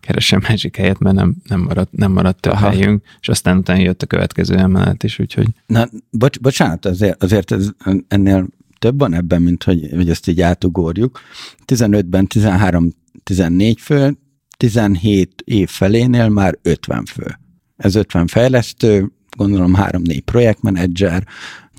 [0.00, 2.68] keressen másik helyet, mert nem, nem maradt, nem maradt több Aha.
[2.68, 5.46] helyünk, és aztán utána jött a következő emelet is, úgyhogy...
[5.66, 7.68] Na, bocs, bocsánat, azért, azért ez,
[8.08, 8.46] ennél
[8.78, 11.20] több van ebben, mint hogy, hogy ezt így átugorjuk.
[11.66, 14.16] 15-ben 13-14 fő,
[14.56, 17.38] 17 év felénél már 50 fő.
[17.76, 21.26] Ez 50 fejlesztő, gondolom 3-4 projektmenedzser,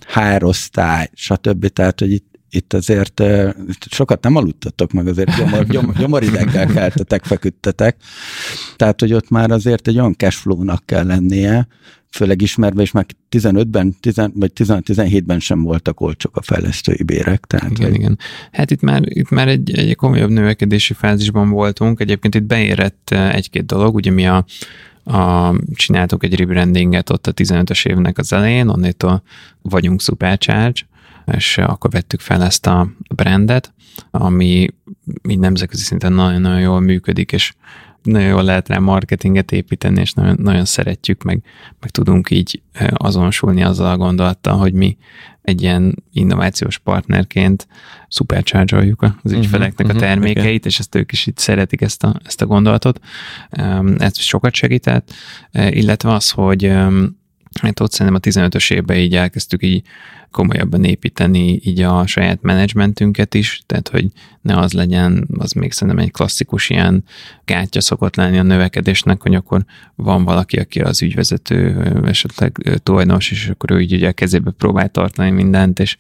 [0.07, 1.67] HR osztály, stb.
[1.67, 3.23] Tehát, hogy itt, itt azért
[3.89, 7.97] sokat nem aludtatok meg, azért gyomor, gyomor, gyomorideggel keltetek, feküdtetek.
[8.75, 11.67] Tehát, hogy ott már azért egy olyan cashflow-nak kell lennie,
[12.09, 17.45] főleg ismerve, és már 15-ben, 10, vagy 17-ben sem voltak olcsók a fejlesztői bérek.
[17.45, 17.99] Tehát, igen, hogy...
[17.99, 18.19] igen.
[18.51, 21.99] Hát itt már, itt már egy, egy komolyabb növekedési fázisban voltunk.
[21.99, 24.45] Egyébként itt beérett egy-két dolog, ugye mi a,
[25.07, 29.21] a, csináltuk egy rebrandinget ott a 15-ös évnek az elején, onnétól
[29.61, 30.81] vagyunk Supercharge,
[31.25, 33.73] és akkor vettük fel ezt a brandet,
[34.11, 34.67] ami
[35.29, 37.53] így nemzetközi szinten nagyon-nagyon jól működik, és
[38.07, 41.43] nagyon jól lehet rá marketinget építeni, és nagyon, nagyon szeretjük, meg,
[41.79, 42.61] meg tudunk így
[42.93, 44.97] azonosulni azzal a gondolattal, hogy mi
[45.41, 47.67] egy ilyen innovációs partnerként
[48.07, 52.03] szupercsárzsoljuk az mhm, ügyfeleknek uh-huh, a termékeit, uh-huh, és ezt ők is itt szeretik ezt
[52.03, 52.99] a, ezt a gondolatot.
[53.97, 55.13] Ez sokat segített,
[55.51, 56.73] illetve az, hogy
[57.61, 59.83] hát ott szerintem a 15-ös évben így elkezdtük így
[60.31, 64.05] komolyabban építeni így a saját menedzsmentünket is, tehát hogy
[64.41, 67.03] ne az legyen, az még szerintem egy klasszikus ilyen
[67.45, 69.65] gátja szokott lenni a növekedésnek, hogy akkor
[69.95, 74.89] van valaki, aki az ügyvezető, esetleg tulajdonos, és akkor ő így ugye a kezébe próbál
[74.89, 75.97] tartani mindent, és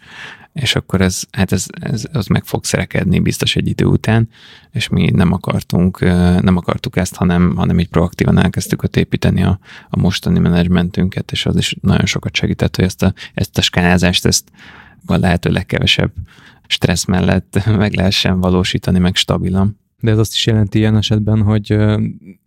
[0.61, 4.29] és akkor ez, hát ez, ez, az meg fog szerekedni biztos egy idő után,
[4.71, 5.99] és mi nem akartunk,
[6.41, 11.45] nem akartuk ezt, hanem, hanem így proaktívan elkezdtük ott építeni a, a mostani menedzsmentünket, és
[11.45, 14.51] az is nagyon sokat segített, hogy ezt a, ezt a skálázást, ezt
[15.05, 16.11] a lehető legkevesebb
[16.67, 19.79] stressz mellett meg lehessen valósítani, meg stabilan.
[20.01, 21.77] De ez azt is jelenti ilyen esetben, hogy,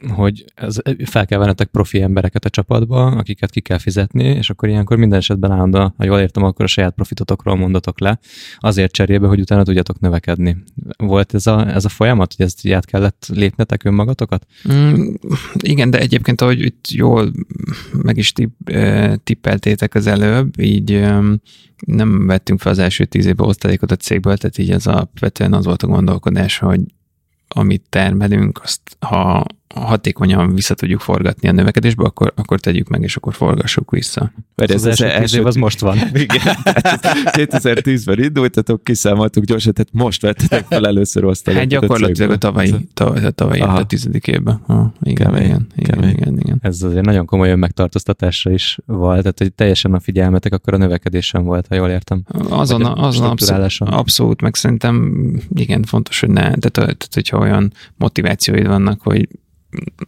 [0.09, 4.69] hogy ez, fel kell vennetek profi embereket a csapatba, akiket ki kell fizetni, és akkor
[4.69, 8.19] ilyenkor minden esetben állandóan, ha jól értem, akkor a saját profitotokról mondatok le,
[8.59, 10.57] azért cserébe, hogy utána tudjatok növekedni.
[10.97, 14.47] Volt ez a, ez a folyamat, hogy ezt át kellett lépnetek önmagatokat?
[14.73, 15.15] Mm,
[15.59, 17.33] igen, de egyébként, ahogy itt jól
[18.03, 18.71] meg is tipp,
[19.25, 21.05] tippeltétek az előbb, így
[21.87, 25.65] nem vettünk fel az első tíz évben osztalékot a cégből, tehát így az alapvetően az
[25.65, 26.81] volt a gondolkodás, hogy
[27.55, 33.17] amit termelünk, azt ha hatékonyan vissza tudjuk forgatni a növekedésbe, akkor, akkor tegyük meg, és
[33.17, 34.33] akkor forgassuk vissza.
[34.55, 35.99] Mert ez az, az első év az most van.
[36.15, 42.75] Igen, 2010-ben indultatok, kiszámoltuk gyorsan, tehát most vettetek fel először azt Hát gyakorlatilag a tavalyi,
[42.95, 44.61] tavalyi, tavalyi a tizedik évben.
[44.67, 49.39] Ha, igen, kemény, igen, igen, igen, igen, Ez azért nagyon komoly önmegtartóztatásra is volt, tehát
[49.39, 52.23] hogy teljesen a figyelmetek akkor a növekedésen volt, ha jól értem.
[52.49, 57.73] Azon, a, azon abszolút, abszolút, meg szerintem igen, fontos, hogy ne, tehát, tehát hogyha olyan
[57.97, 59.29] motivációid vannak, hogy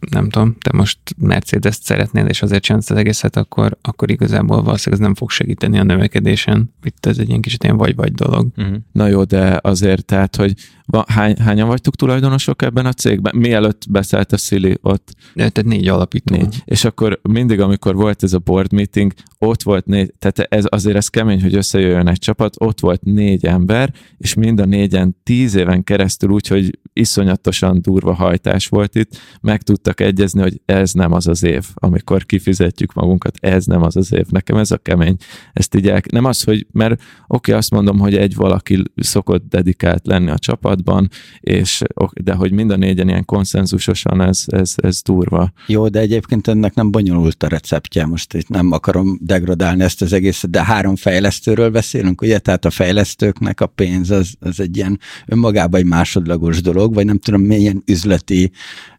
[0.09, 5.01] nem tudom, te most Mercedes-t szeretnél, és azért csinálsz az egészet, akkor, akkor igazából valószínűleg
[5.01, 6.73] ez nem fog segíteni a növekedésen.
[6.83, 8.47] Itt ez egy ilyen kicsit ilyen vagy-vagy dolog.
[8.57, 8.75] Uh-huh.
[8.91, 10.53] Na jó, de azért, tehát, hogy
[10.85, 13.35] Va, hány, hányan vagytok tulajdonosok ebben a cégben?
[13.35, 15.11] Mielőtt beszállt a Szili ott?
[15.33, 16.35] De, tehát négy alapító.
[16.35, 16.61] Négy.
[16.65, 20.95] És akkor mindig, amikor volt ez a board meeting, ott volt négy, tehát ez, azért
[20.95, 25.55] ez kemény, hogy összejöjjön egy csapat, ott volt négy ember, és mind a négyen tíz
[25.55, 31.11] éven keresztül úgy, hogy iszonyatosan durva hajtás volt itt, meg tudtak egyezni, hogy ez nem
[31.11, 34.25] az az év, amikor kifizetjük magunkat, ez nem az az év.
[34.29, 35.15] Nekem ez a kemény.
[35.53, 39.49] Ezt így el, nem az, hogy, mert oké, okay, azt mondom, hogy egy valaki szokott
[39.49, 41.09] dedikált lenni a csapat, csapatban,
[41.39, 41.81] és,
[42.13, 45.51] de hogy mind a négyen ilyen konszenzusosan, ez, ez, ez durva.
[45.67, 50.13] Jó, de egyébként ennek nem bonyolult a receptje, most itt nem akarom degradálni ezt az
[50.13, 54.99] egészet, de három fejlesztőről beszélünk, ugye, tehát a fejlesztőknek a pénz az, az egy ilyen
[55.25, 58.51] önmagában egy másodlagos dolog, vagy nem tudom, milyen üzleti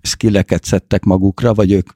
[0.02, 1.88] skilleket szedtek magukra, vagy ők?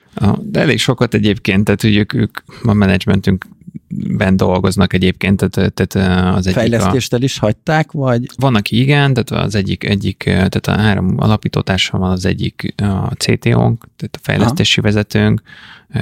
[0.42, 3.46] De elég sokat egyébként, tehát hogy ők, ők a menedzsmentünk
[3.88, 8.26] ben dolgoznak egyébként, tehát, tehát az egyik Fejlesztést el is hagyták, vagy?
[8.36, 13.14] Van, aki igen, tehát az egyik, egyik tehát a három alapítótársal van az egyik a
[13.14, 14.88] CTO-nk, tehát a fejlesztési Aha.
[14.88, 15.42] vezetőnk,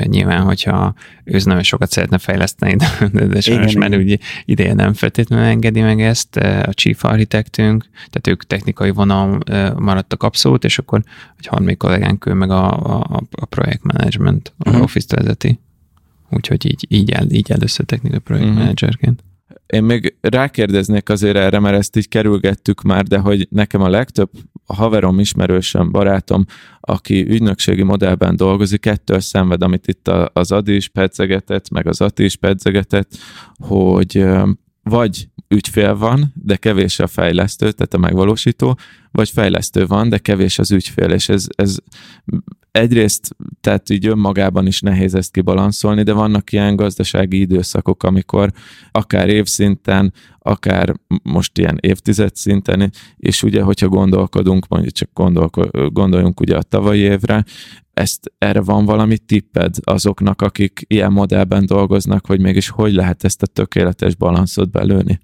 [0.04, 0.94] nyilván, hogyha
[1.24, 5.80] ő nagyon sokat szeretne fejleszteni, de, de sajnos igen, már úgy ideje nem feltétlenül engedi
[5.80, 9.38] meg ezt, a chief architektünk, tehát ők technikai vonal
[9.78, 11.02] maradtak abszolút, és akkor
[11.38, 14.84] egy harmadik kollégánk ő meg a, a, a projektmenedzsment, a uh-huh.
[14.84, 15.60] office vezeti.
[16.30, 19.20] Úgyhogy így, így, el, így először technikai projektmenedzserként.
[19.20, 19.34] Mhm.
[19.66, 24.30] Én még rákérdeznék azért erre, mert ezt így kerülgettük már, de hogy nekem a legtöbb
[24.66, 26.44] haverom, ismerősöm, barátom,
[26.80, 32.24] aki ügynökségi modellben dolgozik, ettől szenved, amit itt az Adi is pedzegetett, meg az Ati
[32.24, 33.16] is pedzegetett,
[33.56, 34.24] hogy
[34.82, 38.78] vagy ügyfél van, de kevés a fejlesztő, tehát a megvalósító,
[39.10, 41.76] vagy fejlesztő van, de kevés az ügyfél, és ez, ez
[42.76, 48.52] egyrészt, tehát így önmagában is nehéz ezt kibalanszolni, de vannak ilyen gazdasági időszakok, amikor
[48.90, 56.40] akár évszinten, akár most ilyen évtized szinten, és ugye, hogyha gondolkodunk, mondjuk csak gondolko- gondoljunk
[56.40, 57.44] ugye a tavalyi évre,
[57.92, 63.42] ezt erre van valami tipped azoknak, akik ilyen modellben dolgoznak, hogy mégis hogy lehet ezt
[63.42, 65.20] a tökéletes balanszot belőni?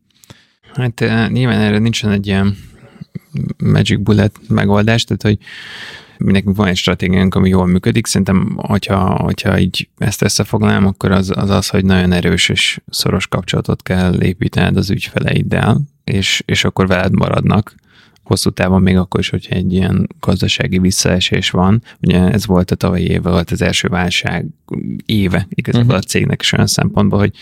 [0.72, 2.56] Hát eh, nyilván erre nincsen egy ilyen
[3.58, 5.38] magic bullet megoldás, tehát hogy
[6.24, 8.06] nekünk van egy stratégiánk, ami jól működik.
[8.06, 13.26] Szerintem, hogyha, hogyha így ezt összefoglalom, akkor az, az az, hogy nagyon erős és szoros
[13.26, 17.74] kapcsolatot kell építened az ügyfeleiddel, és, és akkor veled maradnak
[18.22, 21.82] hosszú távon még akkor is, hogyha egy ilyen gazdasági visszaesés van.
[22.00, 24.46] Ugye ez volt a tavalyi éve, volt az első válság
[25.06, 26.02] éve igazából uh-huh.
[26.04, 27.32] a cégnek is olyan szempontból, hogy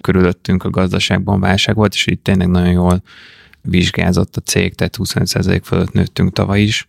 [0.00, 3.02] körülöttünk a gazdaságban válság volt, és így tényleg nagyon jól
[3.60, 6.88] vizsgázott a cég, tehát 25% fölött nőttünk tavaly is,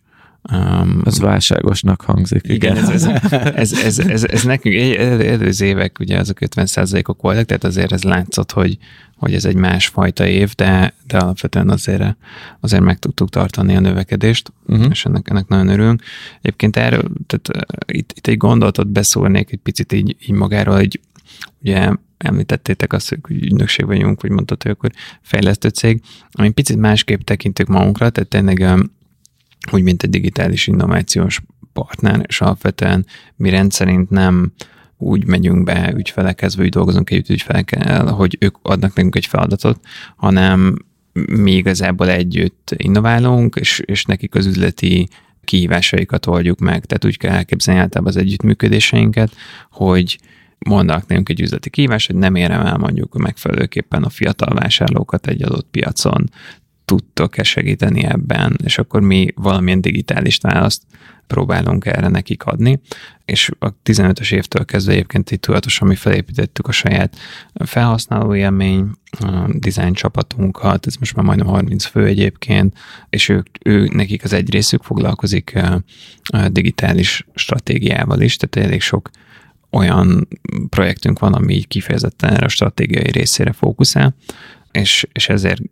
[0.52, 2.42] Um, ez válságosnak hangzik.
[2.44, 6.66] Igen, igen ez, ez, ez, ez, ez, ez nekünk előző évek ugye azok 50
[7.06, 8.78] ok voltak, tehát azért ez látszott, hogy,
[9.16, 12.16] hogy ez egy másfajta év, de, de alapvetően azért,
[12.60, 14.86] azért meg tudtuk tartani a növekedést, uh-huh.
[14.90, 16.02] és ennek, ennek nagyon örülünk.
[16.38, 21.00] Egyébként erről, tehát itt, itt egy gondolatot beszólnék egy picit így, így magáról, hogy
[21.62, 24.90] ugye említettétek azt, hogy ügynökség vagyunk, vagy mondtad, hogy akkor
[25.22, 28.60] fejlesztő cég, ami picit másképp tekintünk magunkra, tehát tényleg
[29.72, 31.40] úgy, mint egy digitális innovációs
[31.72, 34.52] partner, és alapvetően mi rendszerint nem
[34.98, 39.80] úgy megyünk be ügyfelekhez, vagy dolgozunk együtt ügyfelekkel, hogy ők adnak nekünk egy feladatot,
[40.16, 40.78] hanem
[41.26, 45.08] mi igazából együtt innoválunk, és, és nekik az üzleti
[45.44, 46.84] kihívásaikat oldjuk meg.
[46.84, 49.32] Tehát úgy kell elképzelni általában az együttműködéseinket,
[49.70, 50.18] hogy
[50.58, 55.42] mondanak nekünk egy üzleti kihívás, hogy nem érem el mondjuk megfelelőképpen a fiatal vásárlókat egy
[55.42, 56.30] adott piacon,
[56.86, 60.82] tudtok-e segíteni ebben, és akkor mi valamilyen digitális választ
[61.26, 62.80] próbálunk erre nekik adni,
[63.24, 67.16] és a 15-ös évtől kezdve egyébként itt tudatosan mi felépítettük a saját
[67.64, 68.90] felhasználó élmény,
[69.52, 72.78] design csapatunkat, ez most már majdnem 30 fő egyébként,
[73.10, 75.58] és ők, ő, nekik az egy részük foglalkozik
[76.48, 79.10] digitális stratégiával is, tehát elég sok
[79.70, 80.28] olyan
[80.68, 84.14] projektünk van, ami kifejezetten erre a stratégiai részére fókuszál,
[84.70, 85.62] és, és ezért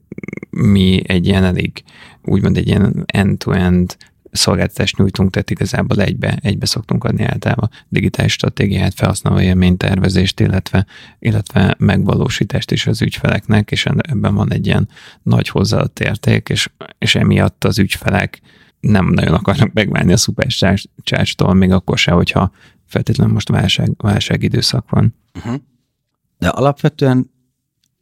[0.51, 1.83] mi egy ilyen elég,
[2.23, 3.97] úgymond egy ilyen end-to-end
[4.37, 10.87] szolgáltatást nyújtunk, tehát igazából egybe, egybe szoktunk adni általában digitális stratégiát, felhasználó élménytervezést, illetve,
[11.19, 14.89] illetve megvalósítást is az ügyfeleknek, és ebben van egy ilyen
[15.23, 18.41] nagy hozzáadott érték, és, és emiatt az ügyfelek
[18.81, 22.53] nem nagyon akarnak megválni a szupercsácstól, még akkor se, hogyha
[22.87, 25.15] feltétlenül most válság, válság időszak van.
[25.35, 25.55] Uh-huh.
[26.39, 27.31] De alapvetően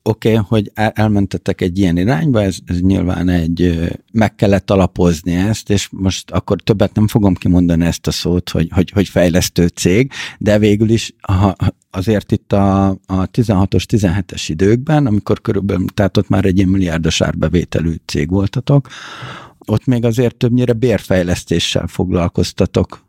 [0.02, 5.34] oké, okay, hogy el, elmentetek egy ilyen irányba, ez, ez nyilván egy, meg kellett alapozni
[5.34, 9.66] ezt, és most akkor többet nem fogom kimondani ezt a szót, hogy, hogy, hogy fejlesztő
[9.66, 11.56] cég, de végül is ha,
[11.90, 17.20] azért itt a, a 16-os, 17-es időkben, amikor körülbelül, tehát ott már egy ilyen milliárdos
[17.20, 18.88] árbevételű cég voltatok,
[19.58, 23.04] ott még azért többnyire bérfejlesztéssel foglalkoztatok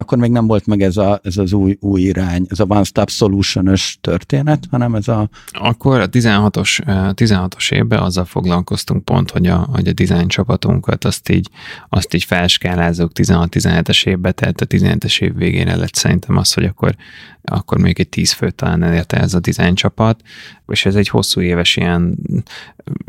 [0.00, 2.84] akkor még nem volt meg ez, a, ez az új, új irány, ez a One
[2.84, 5.28] Stop solution történet, hanem ez a...
[5.52, 6.80] Akkor a 16-os,
[7.16, 11.50] 16-os évben azzal foglalkoztunk pont, hogy a, hogy a design csapatunkat azt így,
[11.88, 16.94] azt így felskálázunk 16-17-es évben, tehát a 17-es év végére lett szerintem az, hogy akkor,
[17.42, 20.20] akkor még egy 10 főt talán elérte ez a design csapat,
[20.66, 22.18] és ez egy hosszú éves ilyen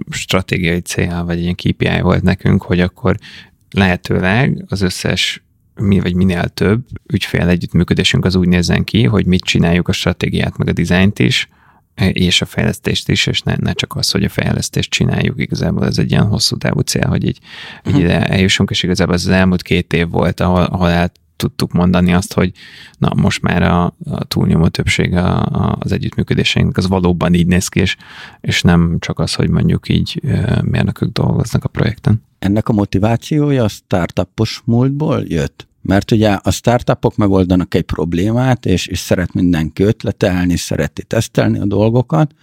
[0.10, 3.16] stratégiai cél, vagy ilyen KPI volt nekünk, hogy akkor
[3.70, 5.44] lehetőleg az összes
[5.76, 10.58] mi vagy minél több ügyfél együttműködésünk az úgy nézzen ki, hogy mit csináljuk a stratégiát,
[10.58, 11.50] meg a dizájnt is,
[11.96, 15.98] és a fejlesztést is, és ne, ne csak az, hogy a fejlesztést csináljuk, igazából ez
[15.98, 17.40] egy ilyen hosszú távú cél, hogy így,
[17.88, 21.72] így ide eljussunk, és igazából ez az elmúlt két év volt, ahol, ahol el tudtuk
[21.72, 22.52] mondani azt, hogy
[22.98, 27.68] na most már a, a túlnyomó többség a, a, az együttműködéseink az valóban így néz
[27.68, 27.96] ki, és,
[28.42, 30.22] és nem csak az, hogy mondjuk így
[30.62, 32.24] mérnökök dolgoznak a projekten.
[32.42, 35.68] Ennek a motivációja a startupos múltból jött?
[35.82, 41.66] Mert ugye a startupok megoldanak egy problémát, és, és szeret mindenki ötletelni, szereti tesztelni a
[41.66, 42.34] dolgokat,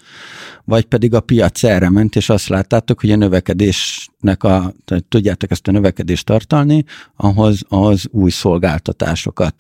[0.65, 4.73] vagy pedig a piac erre ment, és azt láttátok, hogy a növekedésnek a,
[5.09, 6.85] tudjátok ezt a növekedést tartalni,
[7.17, 9.55] ahhoz, ahhoz új szolgáltatásokat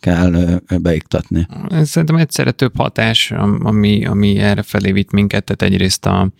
[0.00, 1.46] kell beiktatni.
[1.82, 6.32] Szerintem egyszerre több hatás, ami, ami erre felé vitt minket, tehát egyrészt a,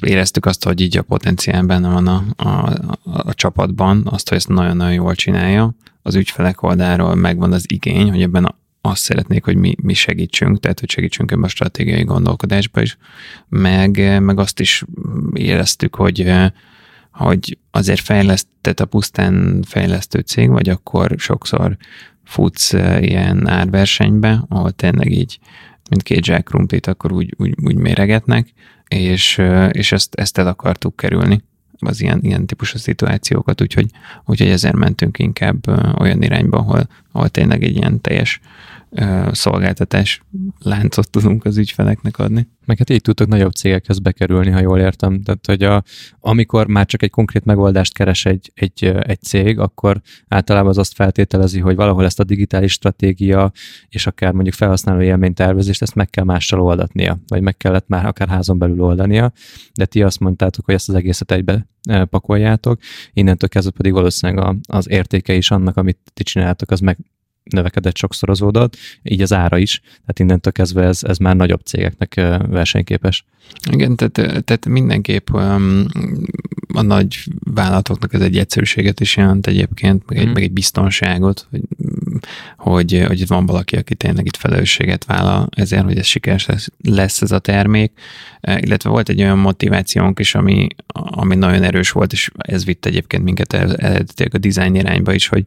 [0.00, 2.72] éreztük azt, hogy így a potenciál benne van a, a,
[3.04, 5.74] a, csapatban, azt, hogy ezt nagyon-nagyon jól csinálja.
[6.02, 10.80] Az ügyfelek oldaláról megvan az igény, hogy ebben azt szeretnék, hogy mi, mi segítsünk, tehát
[10.80, 12.98] hogy segítsünk ebben a stratégiai gondolkodásba is,
[13.48, 14.84] meg, meg azt is
[15.34, 16.50] éreztük, hogy
[17.10, 21.76] hogy azért fejlesztett a pusztán fejlesztő cég, vagy akkor sokszor
[22.24, 25.38] futsz ilyen árversenybe, ahol tényleg így,
[25.90, 28.52] mint két zsákrumplit, akkor úgy, úgy, úgy méregetnek,
[28.88, 31.42] és, és ezt, ezt el akartuk kerülni
[31.78, 33.90] az ilyen, ilyen típusú szituációkat, úgyhogy,
[34.24, 35.66] úgyhogy ezért mentünk inkább
[36.00, 38.40] olyan irányba, ahol, ahol tényleg egy ilyen teljes
[39.32, 40.22] szolgáltatás
[40.58, 42.48] láncot tudunk az ügyfeleknek adni.
[42.66, 45.22] Meg hát így tudtok nagyobb cégekhez bekerülni, ha jól értem.
[45.22, 45.82] Tehát, hogy a,
[46.20, 50.94] amikor már csak egy konkrét megoldást keres egy, egy, egy cég, akkor általában az azt
[50.94, 53.52] feltételezi, hogy valahol ezt a digitális stratégia
[53.88, 58.28] és akár mondjuk felhasználó élménytervezést, ezt meg kell mással oldatnia, vagy meg kellett már akár
[58.28, 59.32] házon belül oldania,
[59.74, 61.66] de ti azt mondtátok, hogy ezt az egészet egybe
[62.10, 62.80] pakoljátok,
[63.12, 66.98] innentől kezdve pedig valószínűleg az értéke is annak, amit ti csináltok, az meg
[67.50, 72.14] növekedett sokszorozódott, így az ára is, tehát innentől kezdve ez, ez már nagyobb cégeknek
[72.48, 73.24] versenyképes.
[73.70, 75.28] Igen, tehát, tehát mindenképp
[76.74, 77.16] a nagy
[77.54, 80.32] vállalatoknak ez egy egyszerűséget is jelent egyébként, meg egy, mm.
[80.32, 81.62] meg egy biztonságot, hogy,
[82.56, 86.68] hogy, hogy itt van valaki, aki tényleg itt felelősséget vállal ezért, hogy ez sikeres lesz,
[86.82, 87.92] lesz ez a termék,
[88.40, 93.24] illetve volt egy olyan motivációnk is, ami, ami nagyon erős volt, és ez vitt egyébként
[93.24, 95.44] minket eredetileg a design irányba is, hogy,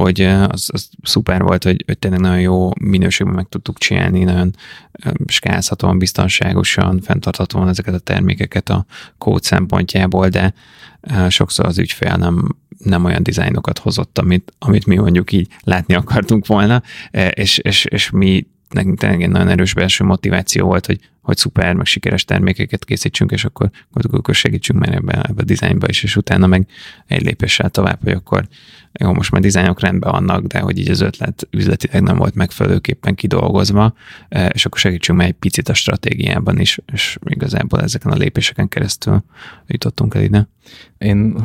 [0.00, 4.54] hogy az, az szuper volt, hogy, hogy tényleg nagyon jó minőségben meg tudtuk csinálni, nagyon
[5.26, 8.86] skálzhatóan, biztonságosan, fenntarthatóan ezeket a termékeket a
[9.18, 10.54] kód szempontjából, de
[11.28, 16.46] sokszor az ügyfél nem, nem olyan dizájnokat hozott, amit, amit mi mondjuk így látni akartunk
[16.46, 16.82] volna,
[17.30, 21.74] és, és, és mi nekünk tényleg egy nagyon erős belső motiváció volt, hogy, hogy szuper,
[21.74, 26.16] meg sikeres termékeket készítsünk, és akkor, akkor segítsünk már ebbe, ebbe a dizájnba is, és
[26.16, 26.66] utána meg
[27.06, 28.48] egy lépéssel tovább, hogy akkor
[29.00, 33.14] jó, most már dizájnok rendben vannak, de hogy így az ötlet üzletileg nem volt megfelelőképpen
[33.14, 33.94] kidolgozva,
[34.28, 38.68] e, és akkor segítsünk már egy picit a stratégiában is, és igazából ezeken a lépéseken
[38.68, 39.24] keresztül
[39.66, 40.48] jutottunk el ide.
[40.98, 41.36] Én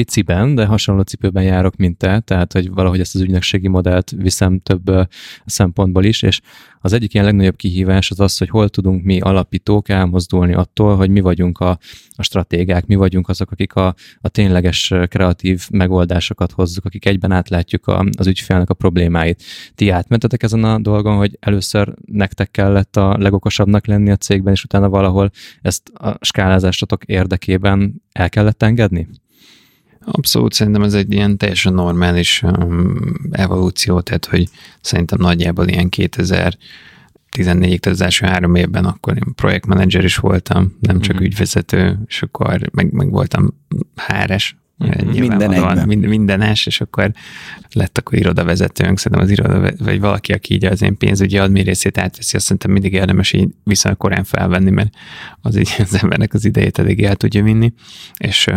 [0.00, 4.58] piciben, de hasonló cipőben járok, mint te, tehát hogy valahogy ezt az ügynökségi modellt viszem
[4.58, 5.08] több
[5.44, 6.40] szempontból is, és
[6.80, 11.10] az egyik ilyen legnagyobb kihívás az az, hogy hol tudunk mi alapítók elmozdulni attól, hogy
[11.10, 11.78] mi vagyunk a,
[12.10, 17.86] a stratégák, mi vagyunk azok, akik a, a tényleges kreatív megoldásokat hozzuk, akik egyben átlátjuk
[17.86, 19.42] a, az ügyfélnek a problémáit.
[19.74, 24.64] Ti átmentetek ezen a dolgon, hogy először nektek kellett a legokosabbnak lenni a cégben, és
[24.64, 25.30] utána valahol
[25.62, 29.08] ezt a skálázásatok érdekében el kellett engedni?
[30.04, 34.48] Abszolút, szerintem ez egy ilyen teljesen normális um, evolúció, tehát hogy
[34.80, 36.56] szerintem nagyjából ilyen 2000
[37.30, 41.24] 14 az első három évben akkor én projektmenedzser is voltam, nem csak mm-hmm.
[41.24, 43.54] ügyvezető, és akkor meg, meg voltam
[43.96, 44.56] háres,
[45.12, 45.86] minden egyben.
[45.86, 47.12] Minden, mindenes, és akkor
[47.72, 51.98] lett akkor irodavezetőnk, szerintem az iroda, vagy valaki, aki így az én pénzügyi admi részét
[51.98, 54.94] átveszi, azt szerintem mindig érdemes így viszonylag korán felvenni, mert
[55.40, 57.72] az így az embernek az idejét elég el tudja vinni,
[58.16, 58.48] és,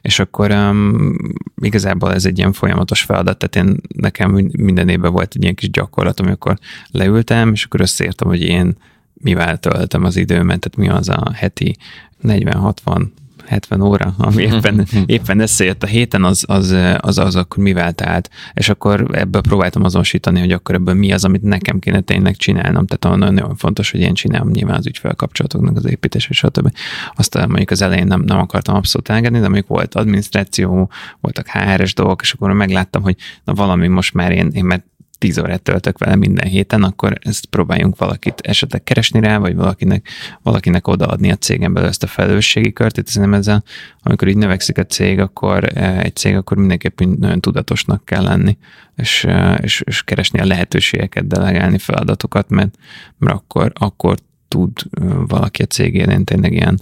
[0.00, 1.16] és akkor um,
[1.56, 5.70] igazából ez egy ilyen folyamatos feladat, tehát én nekem minden évben volt egy ilyen kis
[5.70, 6.58] gyakorlat, amikor
[6.90, 8.76] leültem, és akkor összeértem, hogy én
[9.14, 11.76] mivel töltöm az időmet, tehát mi az a heti
[12.22, 13.06] 40-60
[13.46, 18.30] 70 óra, ami éppen, éppen összejött a héten, az az, az, az akkor mivel tált.
[18.54, 22.86] És akkor ebből próbáltam azonosítani, hogy akkor ebből mi az, amit nekem kéne tényleg csinálnom.
[22.86, 26.72] Tehát nagyon, nagyon fontos, hogy én csinálom nyilván az ügyfelkapcsolatoknak az építés, és stb.
[27.14, 31.94] Aztán mondjuk az elején nem, nem akartam abszolút engedni, de mondjuk volt adminisztráció, voltak HR-es
[31.94, 34.84] dolgok, és akkor megláttam, hogy na valami most már én, én mert
[35.24, 40.08] 10 órát töltök vele minden héten, akkor ezt próbáljunk valakit esetleg keresni rá, vagy valakinek,
[40.42, 42.98] valakinek odaadni a cégen belül ezt a felelősségi kört.
[42.98, 43.62] Itt nem ezzel,
[44.02, 48.56] amikor így növekszik a cég, akkor e, egy cég, akkor mindenképpen nagyon tudatosnak kell lenni,
[48.96, 52.76] és, e, és, és keresni a lehetőségeket, delegálni feladatokat, mert,
[53.18, 56.80] mert akkor, akkor tud e, valaki a cégén tényleg ilyen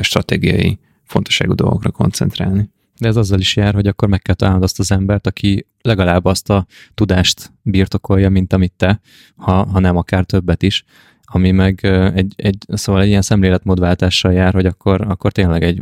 [0.00, 2.68] stratégiai fontosságú dolgokra koncentrálni.
[2.98, 6.24] De ez azzal is jár, hogy akkor meg kell találnod azt az embert, aki legalább
[6.24, 9.00] azt a tudást birtokolja, mint amit te,
[9.36, 10.84] ha, ha nem akár többet is,
[11.28, 15.80] ami meg egy, egy, szóval egy ilyen szemléletmódváltással jár, hogy akkor, akkor tényleg egy,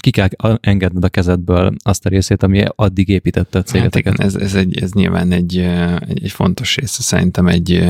[0.00, 0.28] ki kell
[0.60, 4.04] engedned a kezedből azt a részét, ami addig építette a cégeteket.
[4.04, 5.56] Hát igen, ez, ez, egy, ez nyilván egy,
[6.08, 7.86] egy, egy fontos része szerintem egy,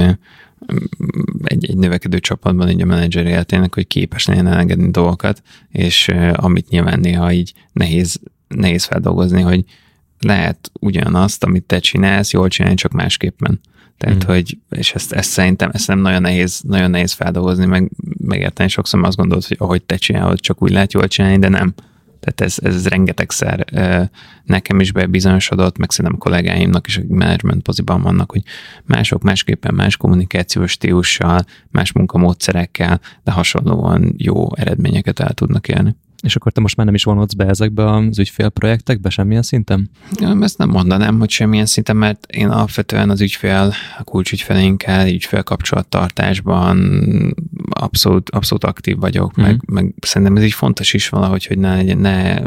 [1.45, 6.69] egy, egy növekedő csapatban így a menedzser életének, hogy képes legyen elengedni dolgokat, és amit
[6.69, 9.64] nyilván néha így nehéz, nehéz feldolgozni, hogy
[10.21, 13.61] lehet ugyanazt, amit te csinálsz, jól csinálni, csak másképpen.
[13.99, 14.29] Tehát, mm.
[14.29, 19.05] hogy, és ezt, ezt szerintem, ezt nem nagyon nehéz, nagyon nehéz feldolgozni, meg megérteni sokszor,
[19.05, 21.75] azt gondolod, hogy ahogy te csinálod, csak úgy lehet jól csinálni, de nem.
[22.20, 23.64] Tehát ez, ez rengetegszer
[24.44, 28.42] nekem is bebizonyosodott, meg szerintem kollégáimnak is, akik management poziban vannak, hogy
[28.85, 35.96] mások másképpen más kommunikációs stílussal, más munkamódszerekkel, de hasonlóan jó eredményeket el tudnak élni.
[36.27, 39.90] És akkor te most már nem is vonodsz be ezekbe az ügyfélprojektekbe semmilyen szinten?
[40.20, 45.42] Ja, ezt nem mondanám, hogy semmilyen szinten, mert én alapvetően az ügyfél, a kulcsügyfeleinkkel, ügyfél
[45.42, 46.79] kapcsolattartásban
[47.70, 49.42] abszolút, abszolút aktív vagyok, mm.
[49.42, 52.40] meg, meg szerintem ez így fontos is valahogy, hogy ne legyen, ne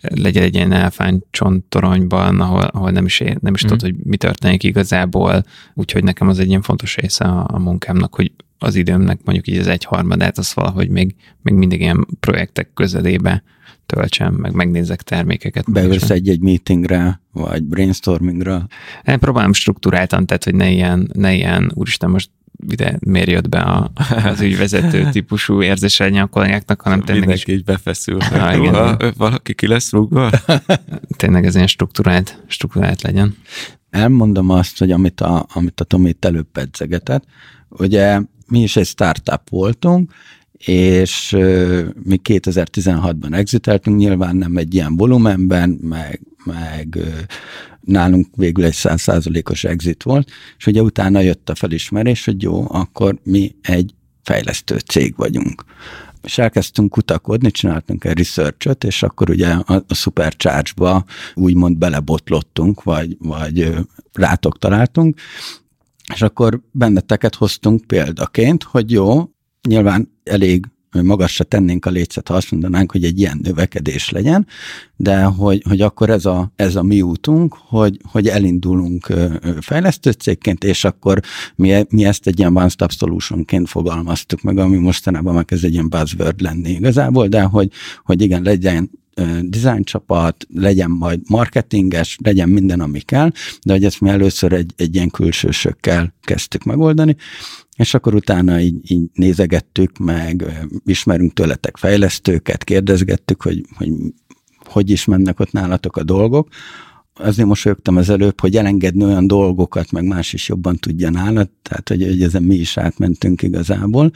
[0.00, 3.68] legyen egy ilyen elfány csonttoronyban, ahol, ahol nem is, ér, nem is mm.
[3.68, 5.44] tudod, hogy mi történik igazából,
[5.74, 9.58] úgyhogy nekem az egy ilyen fontos része a, a munkámnak, hogy az időmnek mondjuk így
[9.58, 13.42] az egyharmadát, az valahogy még, még mindig ilyen projektek közelébe
[13.86, 15.72] töltsem, meg megnézek termékeket.
[15.72, 18.66] Beülsz egy-egy meetingre, vagy brainstormingra?
[19.04, 22.30] Én próbálom struktúráltan, tehát hogy ne ilyen, ne ilyen úristen, most
[22.68, 23.90] ide miért jött be a,
[24.24, 27.58] az ügyvezető típusú a kollégáknak, hanem tényleg Mindenki is...
[27.58, 28.20] így befeszül.
[28.20, 30.30] Ha, igen, valaki ki lesz rúgva?
[31.16, 33.36] tényleg ez ilyen struktúrált, struktúrált legyen.
[33.90, 37.24] Elmondom azt, hogy amit a, amit a Tomi előbb pedzegetett,
[37.68, 40.12] ugye mi is egy startup voltunk,
[40.58, 41.30] és
[42.02, 46.98] mi 2016-ban exiteltünk, nyilván nem egy ilyen volumenben, meg, meg
[47.80, 53.18] nálunk végül egy százszázalékos exit volt, és ugye utána jött a felismerés, hogy jó, akkor
[53.22, 55.64] mi egy fejlesztő cég vagyunk.
[56.22, 63.16] És elkezdtünk kutakodni, csináltunk egy research és akkor ugye a, a Supercharge-ba úgymond belebotlottunk, vagy,
[63.18, 63.74] vagy
[64.12, 65.20] rátok találtunk,
[66.14, 69.30] és akkor benneteket hoztunk példaként, hogy jó,
[69.68, 70.66] nyilván elég
[71.02, 74.46] magasra tennénk a lécet, ha azt mondanánk, hogy egy ilyen növekedés legyen,
[74.96, 79.12] de hogy, hogy akkor ez a, ez a mi útunk, hogy, hogy elindulunk
[79.60, 81.20] fejlesztő cégként, és akkor
[81.54, 85.88] mi, mi ezt egy ilyen one-stop solutionként fogalmaztuk meg, ami mostanában meg ez egy ilyen
[85.88, 87.70] buzzword lenni igazából, de hogy,
[88.04, 88.90] hogy igen, legyen
[89.42, 93.30] design csapat, legyen majd marketinges, legyen minden, ami kell,
[93.62, 97.16] de hogy ezt mi először egy, egy ilyen külsősökkel kezdtük megoldani,
[97.76, 103.92] és akkor utána így, így nézegettük, meg ismerünk tőletek fejlesztőket, kérdezgettük, hogy, hogy
[104.66, 106.48] hogy is mennek ott nálatok a dolgok.
[107.14, 111.88] Azért mosolyogtam az előbb, hogy elengedni olyan dolgokat, meg más is jobban tudja nálad, tehát
[111.88, 114.10] hogy, hogy ezen mi is átmentünk igazából.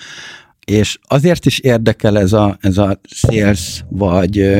[0.70, 4.50] És azért is érdekel ez a, ez a sales, vagy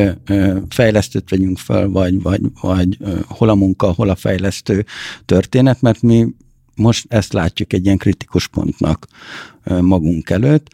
[0.69, 4.85] fejlesztőt vegyünk fel, vagy, vagy, vagy hol a munka, hol a fejlesztő
[5.25, 6.27] történet, mert mi
[6.75, 9.07] most ezt látjuk egy ilyen kritikus pontnak
[9.81, 10.69] magunk előtt,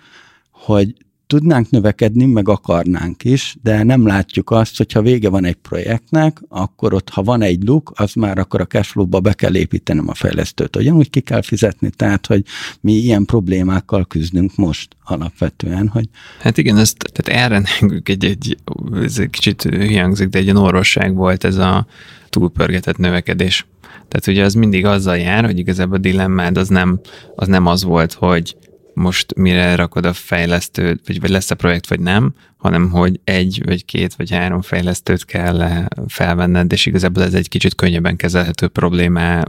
[0.50, 0.94] hogy
[1.26, 6.94] tudnánk növekedni, meg akarnánk is, de nem látjuk azt, hogyha vége van egy projektnek, akkor
[6.94, 10.76] ott, ha van egy luk, az már akkor a cashflow-ba be kell építenem a fejlesztőt.
[10.76, 12.42] Ugyanúgy ki kell fizetni, tehát, hogy
[12.80, 16.08] mi ilyen problémákkal küzdünk most alapvetően, hogy...
[16.40, 17.62] Hát igen, ezt, tehát erre
[18.04, 18.56] egy, egy,
[19.02, 21.86] ez egy kicsit hiányzik, de egy ilyen orvosság volt ez a
[22.28, 23.66] túlpörgetett növekedés.
[24.08, 27.00] Tehát ugye az mindig azzal jár, hogy igazából a dilemmád az nem
[27.36, 28.56] az, nem az volt, hogy
[28.96, 33.62] most mire rakod a fejlesztőt, vagy, vagy lesz a projekt, vagy nem, hanem hogy egy,
[33.64, 39.42] vagy két, vagy három fejlesztőt kell felvenned, és igazából ez egy kicsit könnyebben kezelhető problémá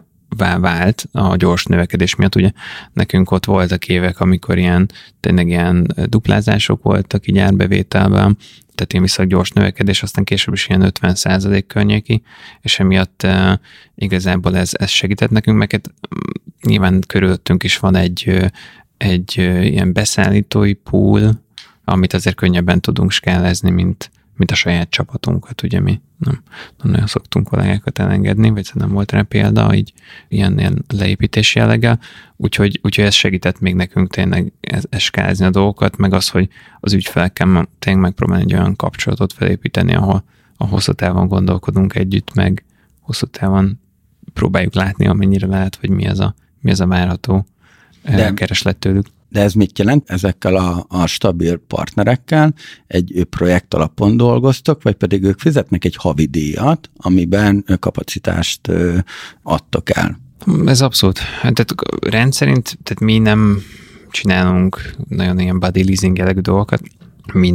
[0.60, 2.36] vált a gyors növekedés miatt.
[2.36, 2.52] Ugye
[2.94, 4.90] nekünk ott voltak évek, amikor ilyen
[5.20, 8.38] tényleg ilyen duplázások voltak így árbevételben,
[8.76, 12.22] tehát ilyen viszonylag gyors növekedés, aztán később is ilyen 50 környéki,
[12.62, 13.52] és emiatt uh,
[13.96, 15.92] igazából ez, ez segített nekünk, meg hát
[16.62, 18.52] nyilván körülöttünk is van egy,
[18.98, 21.42] egy ilyen beszállítói pool,
[21.84, 26.44] amit azért könnyebben tudunk skálezni, mint, mint a saját csapatunkat, ugye mi nem,
[26.78, 29.94] nem nagyon szoktunk kollégákat elengedni, vagy nem volt rá példa, így
[30.28, 32.00] ilyen, ilyen leépítés jellege,
[32.36, 34.52] úgyhogy, úgyhogy ez segített még nekünk tényleg
[34.90, 40.24] eskázni a dolgokat, meg az, hogy az ügyfelekkel tényleg megpróbálni egy olyan kapcsolatot felépíteni, ahol
[40.58, 42.66] a hosszú távon gondolkodunk együtt, meg
[43.02, 43.80] hosszú távon
[44.34, 47.46] próbáljuk látni, amennyire lehet, hogy mi az a, mi az a várható
[48.16, 49.06] De kereslet tőlük.
[49.30, 50.10] De ez mit jelent?
[50.10, 52.54] Ezekkel a, a stabil partnerekkel
[52.88, 58.72] egy projekt alapon dolgoztok, vagy pedig ők fizetnek egy havi díjat, amiben kapacitást
[59.44, 60.20] adtok el?
[60.66, 61.20] Ez abszolút.
[61.42, 63.62] Tehát rendszerint, tehát mi nem
[64.12, 66.82] csinálunk nagyon ilyen body leasing jellegű dolgokat,
[67.34, 67.54] mi,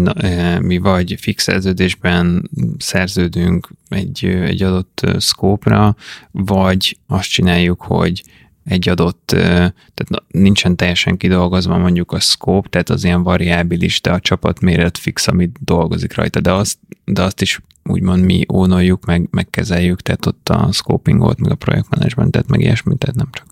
[0.60, 5.96] mi vagy fix szerződésben szerződünk egy, egy adott szkópra,
[6.30, 8.22] vagy azt csináljuk, hogy
[8.64, 14.20] egy adott, tehát nincsen teljesen kidolgozva mondjuk a scope, tehát az ilyen variábilis, de a
[14.20, 19.28] csapat méret fix, amit dolgozik rajta, de azt, de azt is úgymond mi ónoljuk, meg,
[19.30, 23.46] megkezeljük, tehát ott a scopingot, meg a projektmenedzsmentet, meg ilyesmit, tehát nem csak,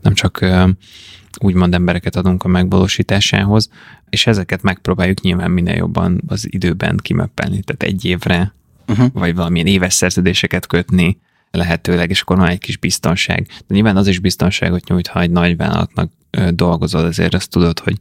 [0.00, 0.44] nem csak
[1.38, 3.70] úgymond embereket adunk a megvalósításához,
[4.10, 8.54] és ezeket megpróbáljuk nyilván minél jobban az időben kimeppelni, tehát egy évre,
[8.88, 9.06] uh-huh.
[9.12, 11.18] vagy valamilyen éves szerződéseket kötni,
[11.50, 13.46] lehetőleg, és akkor van egy kis biztonság.
[13.46, 16.10] De nyilván az is biztonságot nyújt, ha egy nagy vállalatnak
[16.50, 17.98] dolgozol, ezért azt tudod, hogy,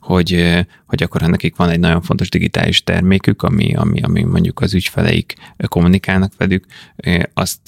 [0.00, 4.74] hogy, hogy akkor nekik van egy nagyon fontos digitális termékük, ami, ami, ami mondjuk az
[4.74, 5.34] ügyfeleik
[5.68, 6.66] kommunikálnak velük,
[7.34, 7.60] azt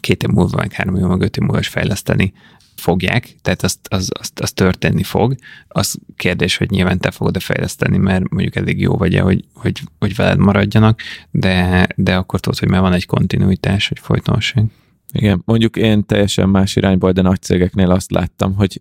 [0.00, 2.32] két év múlva, vagy három év múlva, öt év múlva is fejleszteni
[2.76, 5.34] fogják, tehát azt, az, azt, az történni fog.
[5.68, 10.14] Az kérdés, hogy nyilván te fogod-e fejleszteni, mert mondjuk elég jó vagy-e, hogy, hogy, hogy
[10.16, 11.00] veled maradjanak,
[11.30, 14.64] de, de akkor tudod, hogy már van egy kontinuitás, egy folytonosság.
[15.12, 18.80] Igen, mondjuk én teljesen más irányból, de nagy cégeknél azt láttam, hogy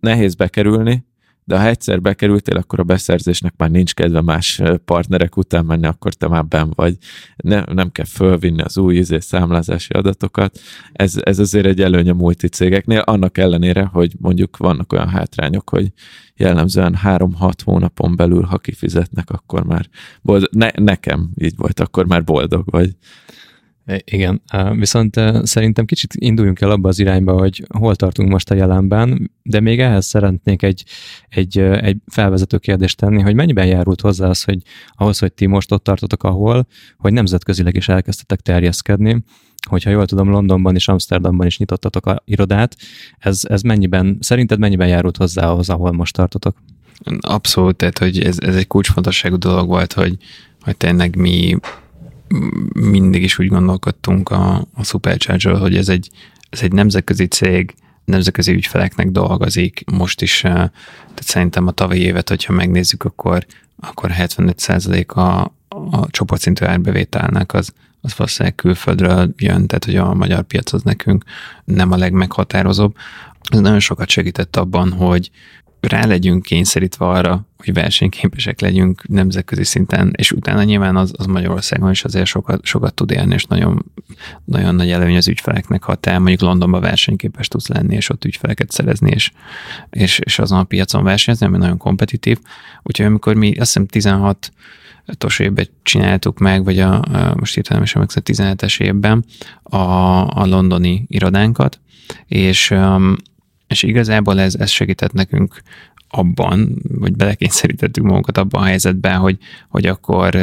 [0.00, 1.04] nehéz bekerülni,
[1.44, 6.14] de ha egyszer bekerültél, akkor a beszerzésnek már nincs kedve más partnerek után menni, akkor
[6.14, 6.96] te már ben vagy.
[7.36, 10.58] Ne, nem kell fölvinni az új izé számlázási adatokat.
[10.92, 15.92] Ez, ez azért egy előny a multicégeknél, annak ellenére, hogy mondjuk vannak olyan hátrányok, hogy
[16.36, 19.88] jellemzően 3-6 hónapon belül, ha kifizetnek, akkor már
[20.22, 20.48] boldog.
[20.52, 22.96] Ne, nekem így volt, akkor már boldog vagy.
[24.04, 24.42] Igen,
[24.78, 29.60] viszont szerintem kicsit induljunk el abba az irányba, hogy hol tartunk most a jelenben, de
[29.60, 30.84] még ehhez szeretnék egy,
[31.28, 34.58] egy, egy felvezető kérdést tenni, hogy mennyiben járult hozzá az, hogy
[34.92, 36.66] ahhoz, hogy ti most ott tartotok, ahol,
[36.98, 39.24] hogy nemzetközileg is elkezdtetek terjeszkedni,
[39.68, 42.76] hogyha jól tudom, Londonban és Amsterdamban is nyitottatok a irodát,
[43.18, 46.62] ez, ez mennyiben, szerinted mennyiben járult hozzá ahhoz, ahol most tartotok?
[47.20, 50.16] Abszolút, tehát hogy ez, ez egy kulcsfontosságú dolog volt, hogy,
[50.60, 51.58] hogy tényleg mi
[52.74, 56.10] mindig is úgy gondolkodtunk a, a supercharger hogy ez egy,
[56.50, 57.74] ez egy nemzetközi cég,
[58.04, 59.84] nemzetközi ügyfeleknek dolgozik.
[59.92, 60.72] Most is, tehát
[61.14, 65.52] szerintem a tavalyi évet, hogyha megnézzük, akkor, akkor 75% a,
[65.90, 71.24] a csoportszintű árbevételnek az, az valószínűleg külföldről jön, tehát hogy a magyar piac az nekünk
[71.64, 72.96] nem a legmeghatározóbb.
[73.50, 75.30] Ez nagyon sokat segített abban, hogy,
[75.88, 81.90] rá legyünk kényszerítve arra, hogy versenyképesek legyünk nemzetközi szinten, és utána nyilván az, az Magyarországon
[81.90, 83.84] is azért sokat, sokat tud élni, és nagyon,
[84.44, 88.70] nagyon nagy előny az ügyfeleknek, ha te mondjuk Londonban versenyképes tudsz lenni, és ott ügyfeleket
[88.70, 89.30] szerezni, és,
[89.90, 92.38] és, és azon a piacon versenyezni, ami nagyon kompetitív.
[92.82, 94.52] Úgyhogy amikor mi azt hiszem 16
[95.18, 99.24] tos évben csináltuk meg, vagy a, a most nem is a 17-es évben
[99.62, 99.76] a,
[100.40, 101.80] a londoni irodánkat,
[102.26, 103.16] és um,
[103.74, 105.62] és igazából ez, ez segített nekünk
[106.08, 110.38] abban, vagy belekényszerítettük magunkat abban a helyzetben, hogy, hogy akkor,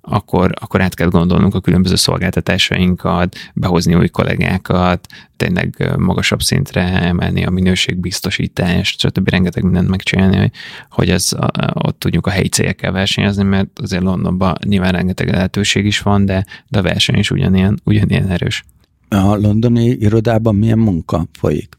[0.00, 5.06] akkor, akkor át kell gondolnunk a különböző szolgáltatásainkat, behozni új kollégákat,
[5.36, 9.28] tényleg magasabb szintre emelni a minőségbiztosítást, stb.
[9.28, 10.52] rengeteg mindent megcsinálni, hogy,
[10.90, 11.30] hogy ez,
[11.72, 16.46] ott tudjuk a helyi cégekkel versenyezni, mert azért Londonban nyilván rengeteg lehetőség is van, de,
[16.68, 18.64] de a verseny is ugyanilyen, ugyanilyen erős.
[19.08, 21.77] A londoni irodában milyen munka folyik?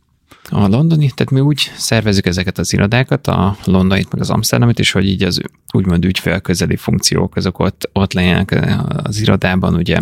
[0.50, 4.92] A londoni, tehát mi úgy szervezzük ezeket az irodákat, a londonit meg az amsterdamit, és
[4.92, 5.42] hogy így az
[5.74, 9.98] úgymond ügyfélközeli funkciók, azok ott, ott legyenek az irodában, ugye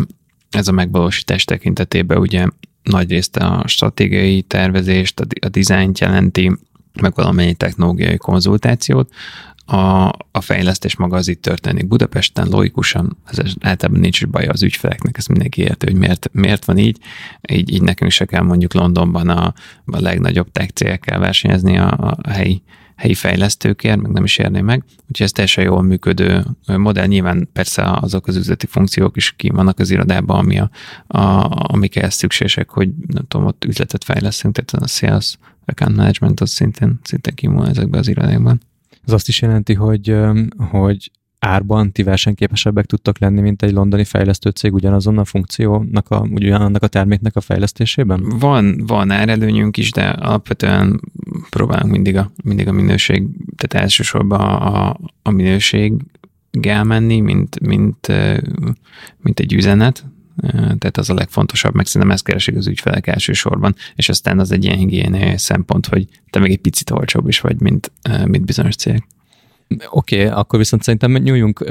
[0.50, 2.48] ez a megvalósítás tekintetében ugye
[2.84, 6.58] nagyrészt a stratégiai tervezést, a dizájnt jelenti,
[7.02, 9.14] meg valamennyi technológiai konzultációt,
[9.70, 14.64] a, a fejlesztés maga az itt történik Budapesten, logikusan, ez általában nincs is baj az
[14.64, 16.98] ügyfeleknek, ezt mindenki érti, hogy miért, miért van így.
[17.52, 17.72] így.
[17.72, 19.54] Így nekünk se kell mondjuk Londonban a,
[19.86, 22.62] a legnagyobb tech cégekkel versenyezni a, a helyi
[22.98, 24.84] helyi fejlesztőkért, meg nem is érné meg.
[24.88, 27.06] Úgyhogy ez teljesen jól működő modell.
[27.06, 30.70] Nyilván persze azok az üzleti funkciók is ki vannak az irodában, ami a,
[31.08, 36.40] a, amik ehhez szükségesek, hogy nem tudom, ott üzletet fejlesztünk, tehát a sales account management
[36.40, 38.62] az szintén, szintén kimúl ezekben az irodákban.
[39.08, 40.16] Ez azt is jelenti, hogy,
[40.58, 46.20] hogy árban ti versenyképesebbek tudtak lenni, mint egy londoni fejlesztő cég ugyanazon a funkciónak, a,
[46.20, 48.24] ugyanannak a terméknek a fejlesztésében?
[48.40, 51.02] Van, van árelőnyünk is, de alapvetően
[51.50, 58.08] próbálunk mindig a, mindig a minőség, tehát elsősorban a, a minőséggel menni, mint, mint,
[59.22, 60.06] mint egy üzenet,
[60.52, 64.64] tehát az a legfontosabb, meg szerintem ezt keresik az ügyfelek elsősorban, és aztán az egy
[64.64, 67.92] ilyen higiéniai szempont, hogy te még egy picit olcsóbb is vagy, mint,
[68.26, 69.08] mint bizonyos cégek.
[69.90, 71.66] Oké, okay, akkor viszont szerintem nyúljunk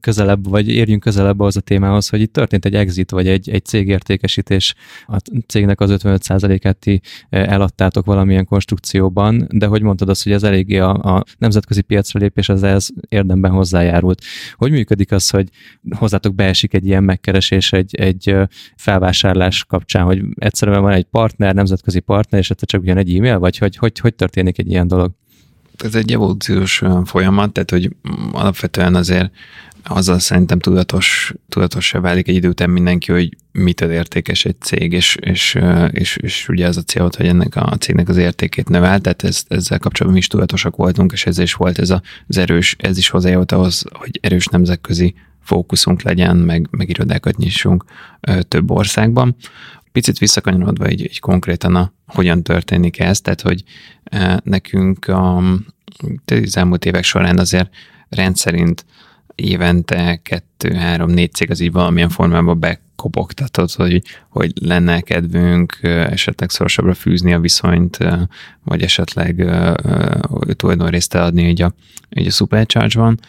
[0.00, 3.64] közelebb, vagy érjünk közelebb az a témához, hogy itt történt egy exit, vagy egy, egy
[3.64, 4.74] cégértékesítés.
[5.06, 10.78] A cégnek az 55%-át ti eladtátok valamilyen konstrukcióban, de hogy mondtad azt, hogy ez eléggé
[10.78, 14.22] a, a nemzetközi piacra lépés, az ez érdemben hozzájárult.
[14.54, 15.48] Hogy működik az, hogy
[15.90, 18.36] hozzátok beesik egy ilyen megkeresés egy, egy
[18.76, 23.38] felvásárlás kapcsán, hogy egyszerűen van egy partner, nemzetközi partner, és egyszer csak ugyan egy e-mail,
[23.38, 25.12] vagy hogy, hogy, hogy történik egy ilyen dolog?
[25.84, 27.90] Ez egy evolúciós folyamat, tehát hogy
[28.32, 29.30] alapvetően azért
[29.84, 31.34] azzal szerintem tudatos,
[31.78, 35.58] se válik egy idő után mindenki, hogy mitől értékes egy cég, és, és,
[35.90, 39.42] és, és ugye az a cél, hogy ennek a cégnek az értékét növel, tehát ez,
[39.48, 41.90] ezzel kapcsolatban mi is tudatosak voltunk, és ez is volt ez
[42.26, 47.84] az erős, ez is hozzájött ahhoz, hogy erős nemzetközi fókuszunk legyen, meg, meg irodákat nyissunk
[48.20, 49.36] ö, több országban.
[49.92, 53.62] Picit visszakanyarodva így, így konkrétan a hogyan történik ez, tehát hogy
[54.42, 55.36] nekünk a,
[56.26, 57.70] az elmúlt évek során azért
[58.08, 58.84] rendszerint
[59.42, 66.50] évente kettő, három, négy cég az így valamilyen formában bekopogtatott, hogy, hogy lenne kedvünk esetleg
[66.50, 67.98] szorosabbra fűzni a viszonyt,
[68.64, 69.50] vagy esetleg
[70.56, 71.72] tulajdonrészt eladni így a,
[72.10, 73.20] így a Supercharge-ban.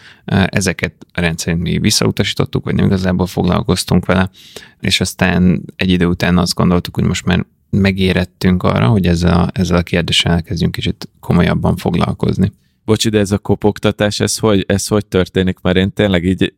[0.46, 4.30] Ezeket rendszerint mi visszautasítottuk, vagy nem igazából foglalkoztunk vele,
[4.80, 9.50] és aztán egy idő után azt gondoltuk, hogy most már megérettünk arra, hogy ezzel a,
[9.54, 12.52] ezzel a kérdéssel elkezdjünk kicsit komolyabban foglalkozni.
[12.90, 15.60] Bocs, de ez a kopogtatás, ez hogy, ez hogy történik?
[15.62, 16.54] Mert én tényleg így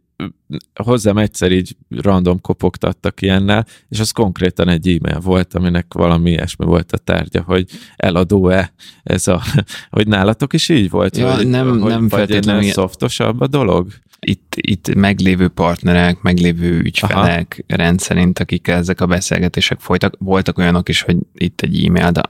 [0.74, 6.66] hozzám egyszer így random kopogtattak ilyennel, és az konkrétan egy e-mail volt, aminek valami ilyesmi
[6.66, 8.74] volt a tárgya, hogy eladó-e
[9.04, 9.42] ez a,
[9.90, 11.18] hogy nálatok is így volt?
[11.18, 12.72] Ja, hogy, nem, hogy nem feltétlenül.
[12.72, 13.92] szoftosabb a dolog?
[14.20, 17.78] Itt, itt meglévő partnerek, meglévő ügyfelek Aha.
[17.78, 20.16] rendszerint, akikkel ezek a beszélgetések folytak.
[20.20, 22.22] Voltak olyanok is, hogy itt egy e-mail, de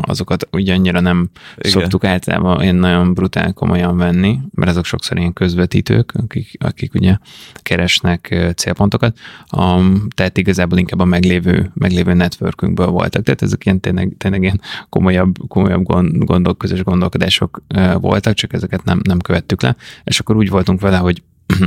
[0.00, 1.70] azokat ugye annyira nem Igen.
[1.70, 7.16] szoktuk általában ilyen nagyon brutál komolyan venni, mert azok sokszor ilyen közvetítők, akik, akik ugye
[7.62, 9.18] keresnek célpontokat,
[9.56, 14.60] um, tehát igazából inkább a meglévő, meglévő networkünkből voltak, tehát ezek ilyen tényleg, tényleg ilyen
[14.88, 17.62] komolyabb, komolyabb gond, gondok, közös gondolkodások
[17.94, 21.22] voltak, csak ezeket nem, nem követtük le, és akkor úgy voltunk vele, hogy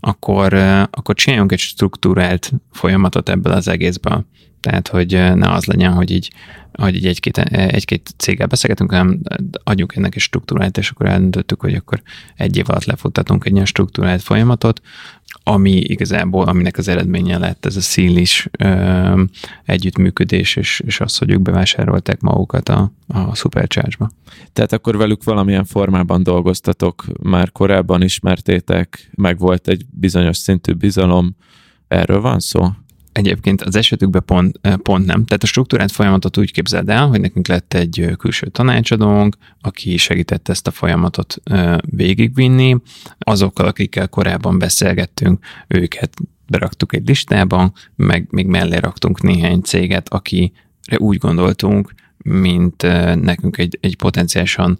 [0.00, 0.54] akkor,
[0.90, 4.26] akkor csináljunk egy struktúrált folyamatot ebből az egészből.
[4.64, 6.30] Tehát, hogy ne az legyen, hogy így,
[6.72, 9.20] hogy így egy-két, egy-két céggel beszélgetünk, hanem
[9.64, 12.02] adjuk ennek egy struktúrát, és akkor eldöntöttük, hogy akkor
[12.36, 14.80] egy év alatt lefuttatunk egy ilyen struktúrált folyamatot,
[15.42, 18.48] ami igazából, aminek az eredménye lett ez a szílis
[19.64, 24.10] együttműködés, és, és az, hogy ők bevásárolták magukat a, a Supercharge-ba.
[24.52, 31.36] Tehát akkor velük valamilyen formában dolgoztatok, már korábban ismertétek, meg volt egy bizonyos szintű bizalom,
[31.88, 32.68] erről van szó?
[33.14, 35.24] Egyébként az esetükben pont, pont nem.
[35.24, 40.48] Tehát a struktúrát folyamatot úgy képzeld el, hogy nekünk lett egy külső tanácsadónk, aki segített
[40.48, 41.36] ezt a folyamatot
[41.80, 42.76] végigvinni.
[43.18, 46.14] Azokkal, akikkel korábban beszélgettünk, őket
[46.46, 50.52] beraktuk egy listába, meg még mellé raktunk néhány céget, akire
[50.96, 52.82] úgy gondoltunk, mint
[53.20, 54.78] nekünk egy, egy potenciálisan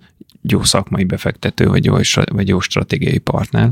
[0.49, 3.71] jó szakmai befektető, vagy jó, vagy jó stratégiai partner,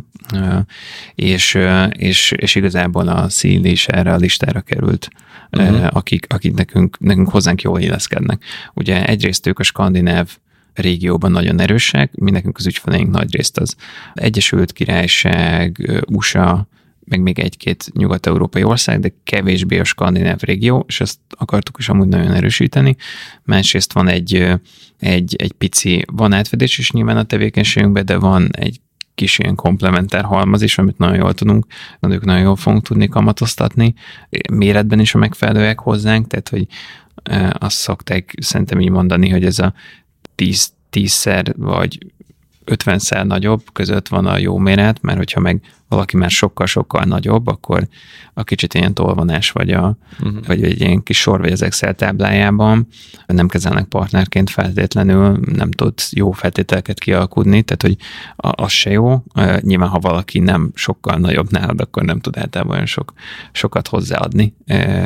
[1.15, 1.59] és,
[1.91, 5.09] és, és igazából a szín is erre a listára került,
[5.51, 5.87] uh-huh.
[5.91, 8.45] akik, akik nekünk, nekünk hozzánk jól illeszkednek.
[8.75, 10.37] Ugye egyrészt ők a skandináv
[10.75, 13.77] régióban nagyon erősek, mi nekünk az ügyfeleink nagy részt az
[14.15, 16.67] Egyesült Királyság, USA,
[17.05, 22.09] meg még egy-két nyugat-európai ország, de kevésbé a skandináv régió, és ezt akartuk is amúgy
[22.09, 22.97] nagyon erősíteni.
[23.43, 24.53] Másrészt van egy,
[24.99, 28.81] egy, egy pici, van átfedés is nyilván a tevékenységünkben, de van egy
[29.15, 31.67] kis ilyen komplementár halmaz is, amit nagyon jól tudunk,
[32.01, 33.95] ők nagyon jól fogunk tudni kamatoztatni,
[34.53, 36.67] méretben is a megfelelőek hozzánk, tehát hogy
[37.53, 39.75] azt szokták szerintem így mondani, hogy ez a
[40.35, 41.99] tíz, tízszer vagy
[42.67, 47.89] 50-szer nagyobb között van a jó méret, mert hogyha meg valaki már sokkal-sokkal nagyobb, akkor
[48.35, 50.47] a kicsit ilyen tolvonás vagy, a, uh-huh.
[50.47, 52.87] vagy egy ilyen kis sor vagy az Excel táblájában
[53.27, 57.97] nem kezelnek partnerként feltétlenül, nem tud jó feltételeket kialkudni, tehát hogy
[58.37, 59.23] az se jó.
[59.61, 63.13] Nyilván, ha valaki nem sokkal nagyobb nálad, akkor nem tud általában olyan sok,
[63.53, 64.55] sokat hozzáadni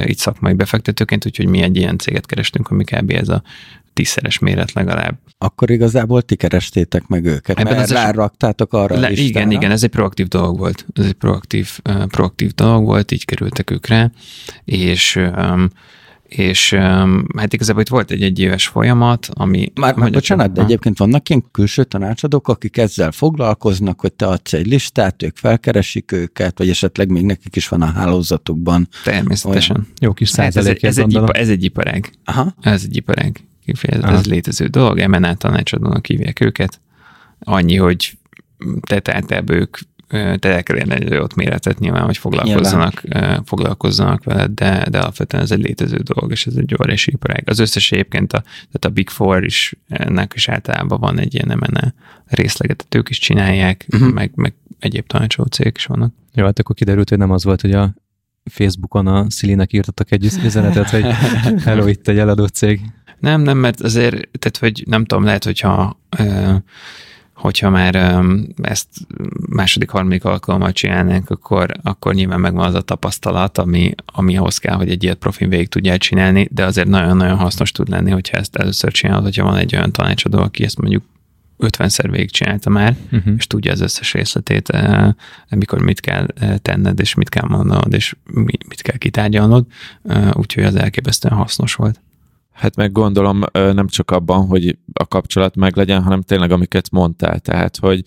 [0.07, 3.11] így szakmai befektetőként, úgyhogy mi egy ilyen céget kerestünk, ami kb.
[3.11, 3.43] ez a
[3.97, 5.19] tízszeres méret legalább.
[5.39, 9.91] Akkor igazából ti kerestétek meg őket, Ebben mert ráraktátok arra le, Igen, igen, ez egy
[9.91, 10.87] proaktív dolog volt.
[10.95, 14.11] Ez egy proaktív, uh, proaktív dolog volt, így kerültek ők rá,
[14.65, 15.69] és um,
[16.29, 19.73] és um, hát igazából itt volt egy egyéves folyamat, ami...
[19.75, 24.53] Már, már bocsánat, de egyébként vannak ilyen külső tanácsadók, akik ezzel foglalkoznak, hogy te adsz
[24.53, 28.89] egy listát, ők felkeresik őket, vagy esetleg még nekik is van a hálózatukban.
[29.05, 29.77] Természetesen.
[29.77, 29.89] Olyan.
[30.01, 32.13] Jó kis hát ez, egy, ez, egy, ez egy iparág.
[32.25, 32.55] Aha.
[32.61, 36.81] Ez egy iparág kifejezés, ez létező dolog, MNA tanácsadónak hívják őket.
[37.39, 38.19] Annyi, hogy
[38.81, 39.79] tehát általában ők
[40.39, 43.45] te el kell egy adott méretet nyilván, hogy foglalkozzanak, nyilván.
[43.45, 47.43] foglalkozzanak veled, de, de alapvetően ez egy létező dolog, és ez egy óriási iparág.
[47.47, 51.59] Az összes egyébként, a, tehát a Big Four is, ennek is általában van egy ilyen
[51.59, 51.95] MNE
[52.27, 54.13] részleget, ők is csinálják, uh-huh.
[54.13, 56.15] meg, meg egyéb tanácsoló cégek is vannak.
[56.35, 57.95] Jó, hát akkor kiderült, hogy nem az volt, hogy a
[58.45, 61.05] Facebookon a Szilinek írtatok egy üzenetet, hogy
[61.65, 62.81] hello, itt egy eladó cég.
[63.19, 65.99] Nem, nem, mert azért, tehát hogy nem tudom, lehet, hogyha
[67.37, 68.23] hogyha már
[68.63, 68.89] ezt
[69.49, 74.75] második, harmadik alkalommal csinálnánk, akkor, akkor nyilván megvan az a tapasztalat, ami, ami ahhoz kell,
[74.77, 78.57] hogy egy ilyet profin végig tudják csinálni, de azért nagyon-nagyon hasznos tud lenni, hogyha ezt
[78.57, 81.05] először csinálod, hogyha van egy olyan tanácsadó, aki ezt mondjuk
[81.59, 83.35] 50-szer végigcsinálta már, uh-huh.
[83.37, 85.09] és tudja az összes részletét, eh,
[85.49, 86.27] mikor mit kell
[86.63, 88.17] tenned, és mit kell mondanod, és
[88.69, 89.67] mit kell kitárgyalnod,
[90.33, 92.01] úgyhogy az elképesztően hasznos volt.
[92.57, 97.77] Hát meg gondolom nem csak abban, hogy a kapcsolat meglegyen, hanem tényleg amiket mondtál, tehát
[97.77, 98.03] hogy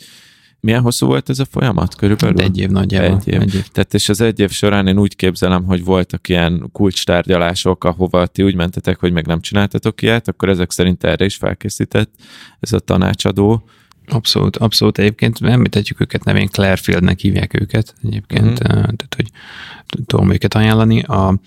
[0.59, 2.35] milyen hosszú volt ez a folyamat körülbelül?
[2.37, 3.17] Hát egy év nagyjából.
[3.17, 3.41] Egy év.
[3.41, 3.67] Egy év.
[3.67, 8.43] Tehát és az egy év során én úgy képzelem, hogy voltak ilyen kulcstárgyalások, ahova ti
[8.43, 12.11] úgy mentetek, hogy meg nem csináltatok ilyet, akkor ezek szerint erre is felkészített
[12.59, 13.63] ez a tanácsadó.
[14.07, 14.97] Abszolút, abszolút.
[14.97, 18.67] Egyébként említhetjük őket nevén, Clairefieldnek hívják őket egyébként, uh-huh.
[18.67, 19.29] tehát hogy
[20.05, 21.01] tudom őket ajánlani.
[21.01, 21.39] A,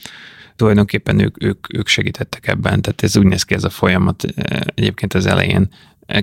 [0.63, 4.25] tulajdonképpen ők, ők, ők segítettek ebben, tehát ez úgy néz ki ez a folyamat
[4.75, 5.69] egyébként az elején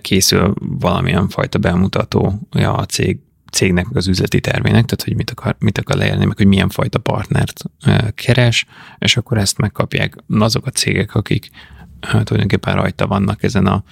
[0.02, 3.20] készül valamilyen fajta bemutatója a cég,
[3.52, 7.00] cégnek, az üzleti tervének, tehát hogy mit akar, mit akar leérni, meg hogy milyen fajta
[7.00, 7.64] partnert
[8.16, 8.66] keres,
[8.98, 11.50] és akkor ezt megkapják azok a cégek, akik
[12.00, 13.84] tulajdonképpen rajta vannak ezen a,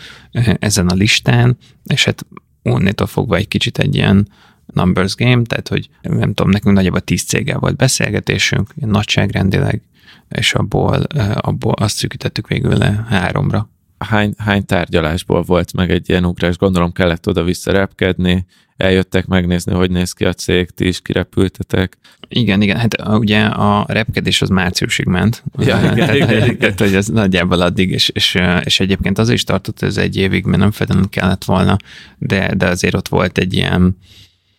[0.60, 2.26] ezen a listán, és hát
[2.64, 4.28] onnétól fogva egy kicsit egy ilyen
[4.66, 9.82] numbers game, tehát hogy nem tudom, nekünk nagyjából tíz céggel volt beszélgetésünk, nagyságrendileg,
[10.30, 11.04] és abból,
[11.36, 16.58] abból azt szűkítettük végül le háromra hány, hány tárgyalásból volt meg egy ilyen ugrás?
[16.58, 18.46] Gondolom kellett oda-vissza repkedni,
[18.78, 21.98] eljöttek megnézni, hogy néz ki a cég, ti is kirepültetek.
[22.28, 25.44] Igen, igen, hát ugye a repkedés az márciusig ment.
[25.58, 26.58] Ja, igen, tehát, igen, igen.
[26.58, 30.46] Tehát, hogy az nagyjából addig, és, és, és egyébként az is tartott ez egy évig,
[30.46, 31.78] mert nem feltétlenül kellett volna,
[32.18, 33.98] de, de azért ott volt egy ilyen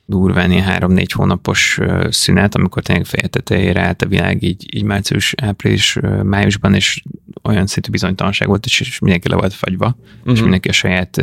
[0.08, 1.78] durván ilyen három-négy hónapos
[2.10, 7.02] szünet, amikor tényleg feje tetejére állt a világ így, így március, április, májusban, és
[7.42, 10.22] olyan szintű bizonytalanság volt, és mindenki le volt fagyva, uh-huh.
[10.24, 10.40] és mhm.
[10.40, 11.22] mindenki a saját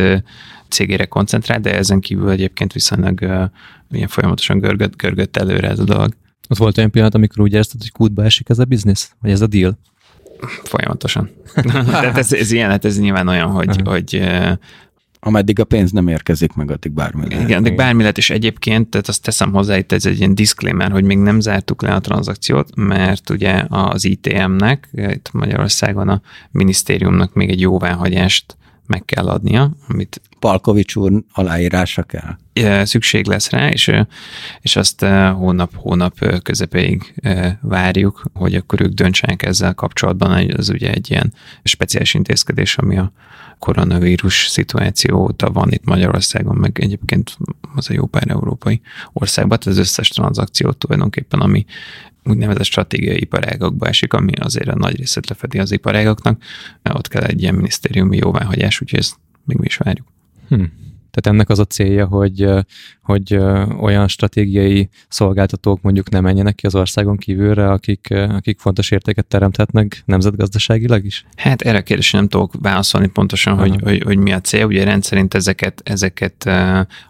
[0.69, 3.21] cégére koncentrált, de ezen kívül egyébként viszonylag
[3.91, 6.13] ilyen folyamatosan görgött, görgött előre ez a dolog.
[6.49, 9.15] Ott volt olyan pillanat, amikor úgy érezted, hogy kútba esik ez a biznisz?
[9.21, 9.79] Vagy ez a deal?
[10.63, 11.29] Folyamatosan.
[11.85, 13.87] Tehát ez, ez ilyen, hát ez nyilván olyan, hogy, uh-huh.
[13.87, 14.23] hogy
[15.25, 17.43] ameddig a pénz nem érkezik meg, addig bármi lehet.
[17.43, 20.91] Igen, addig bármi lehet, és egyébként, tehát azt teszem hozzá, itt ez egy ilyen disclaimer,
[20.91, 26.21] hogy még nem zártuk le a tranzakciót, mert ugye az ITM-nek, itt Magyarországon a
[26.51, 28.57] minisztériumnak még egy jóváhagyást
[28.87, 32.37] meg kell adnia, amit Palkovics úr aláírása kell.
[32.85, 33.91] Szükség lesz rá, és,
[34.61, 35.05] és azt
[35.35, 37.13] hónap-hónap közepéig
[37.61, 41.33] várjuk, hogy akkor ők döntsenek ezzel kapcsolatban, az ugye egy ilyen
[41.63, 43.11] speciális intézkedés, ami a
[43.59, 47.37] koronavírus szituáció óta van itt Magyarországon, meg egyébként
[47.75, 48.81] az a jó pár európai
[49.13, 51.65] országban, tehát az összes tranzakciót tulajdonképpen, ami
[52.25, 56.43] úgynevezett stratégiai iparágakba esik, ami azért a nagy részét lefedi az iparágaknak,
[56.93, 60.07] ott kell egy ilyen minisztériumi jóváhagyás, úgyhogy ezt még mi is várjuk.
[60.47, 60.63] Hm.
[61.15, 62.49] Tehát ennek az a célja, hogy,
[63.01, 63.35] hogy
[63.81, 70.03] olyan stratégiai szolgáltatók mondjuk nem menjenek ki az országon kívülre, akik, akik fontos értéket teremthetnek
[70.05, 71.25] nemzetgazdaságilag is?
[71.35, 74.65] Hát erre a kérdésre nem tudok válaszolni pontosan, hogy, hogy, hogy mi a cél.
[74.65, 76.49] Ugye rendszerint ezeket, ezeket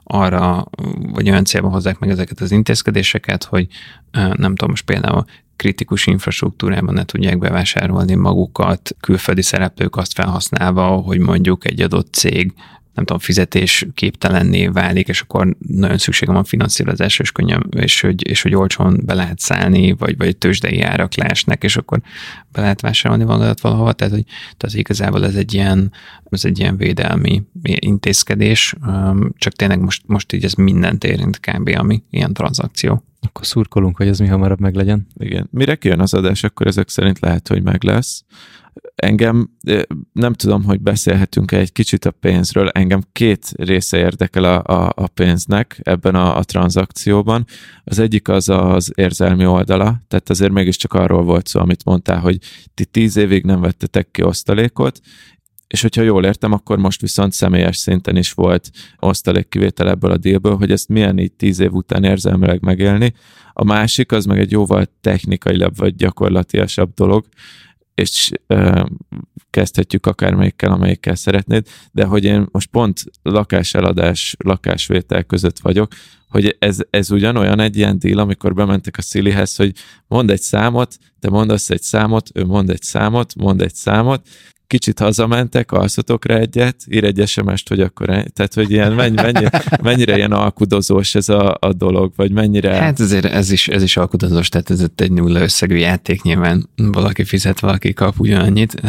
[0.03, 0.65] arra,
[1.11, 3.67] vagy olyan célban hozzák meg ezeket az intézkedéseket, hogy
[4.11, 5.25] nem tudom, most például
[5.55, 12.53] kritikus infrastruktúrában ne tudják bevásárolni magukat, külföldi szereplők azt felhasználva, hogy mondjuk egy adott cég
[12.95, 18.27] nem tudom, fizetés képtelenné válik, és akkor nagyon szükségem van finanszírozásra, és könnyen, és hogy,
[18.27, 22.01] és hogy olcsón be lehet szállni, vagy, vagy tőzsdei árak leesnek, és akkor
[22.51, 24.23] be lehet vásárolni magadat valahova, tehát, hogy,
[24.57, 25.91] tehát igazából ez egy ilyen,
[26.29, 28.75] ez egy ilyen védelmi intézkedés,
[29.37, 31.75] csak tényleg most, most így ez mindent érint kb.
[31.77, 33.03] ami ilyen tranzakció.
[33.21, 35.07] Akkor szurkolunk, hogy ez mi hamarabb meglegyen.
[35.17, 35.47] Igen.
[35.51, 38.23] Mire kijön az adás, akkor ezek szerint lehet, hogy meg lesz.
[38.95, 39.49] Engem,
[40.13, 44.91] nem tudom, hogy beszélhetünk -e egy kicsit a pénzről, engem két része érdekel a, a,
[44.95, 47.45] a pénznek ebben a, a tranzakcióban.
[47.83, 52.37] Az egyik az az érzelmi oldala, tehát azért mégiscsak arról volt szó, amit mondtál, hogy
[52.73, 54.99] ti tíz évig nem vettetek ki osztalékot,
[55.67, 58.69] és hogyha jól értem, akkor most viszont személyes szinten is volt
[58.99, 63.13] osztalékkivétel ebből a dílből, hogy ezt milyen így tíz év után érzelmileg megélni.
[63.53, 67.25] A másik az meg egy jóval technikailabb vagy gyakorlatiasabb dolog,
[67.95, 68.83] és ö,
[69.49, 75.91] kezdhetjük akármelyikkel, amelyikkel szeretnéd, de hogy én most pont lakáseladás, lakásvétel között vagyok,
[76.29, 79.71] hogy ez, ez ugyanolyan egy ilyen díl, amikor bementek a Szilihez, hogy
[80.07, 84.27] mond egy számot, te mondasz egy számot, ő mond egy számot, mond egy számot,
[84.67, 89.45] kicsit hazamentek, alszotok rá egyet, ír egy sms hogy akkor, tehát hogy ilyen mennyi, mennyi,
[89.81, 92.75] mennyire ilyen alkudozós ez a, a dolog, vagy mennyire...
[92.75, 97.23] Hát azért ez is, ez is alkudozós, tehát ez egy nulla összegű játék, nyilván valaki
[97.23, 98.81] fizet, valaki kap ugyanannyit,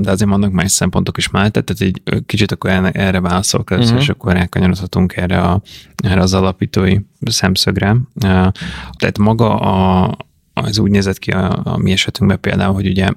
[0.00, 4.04] de azért vannak más szempontok is mellett, tehát egy kicsit akkor erre válaszolok először, uh-huh.
[4.04, 5.62] és akkor rákanyarodhatunk erre, a,
[5.96, 7.96] erre az alapítói szemszögre.
[8.96, 10.16] Tehát maga a,
[10.52, 13.08] az úgy nézett ki a, a mi esetünkben például, hogy ugye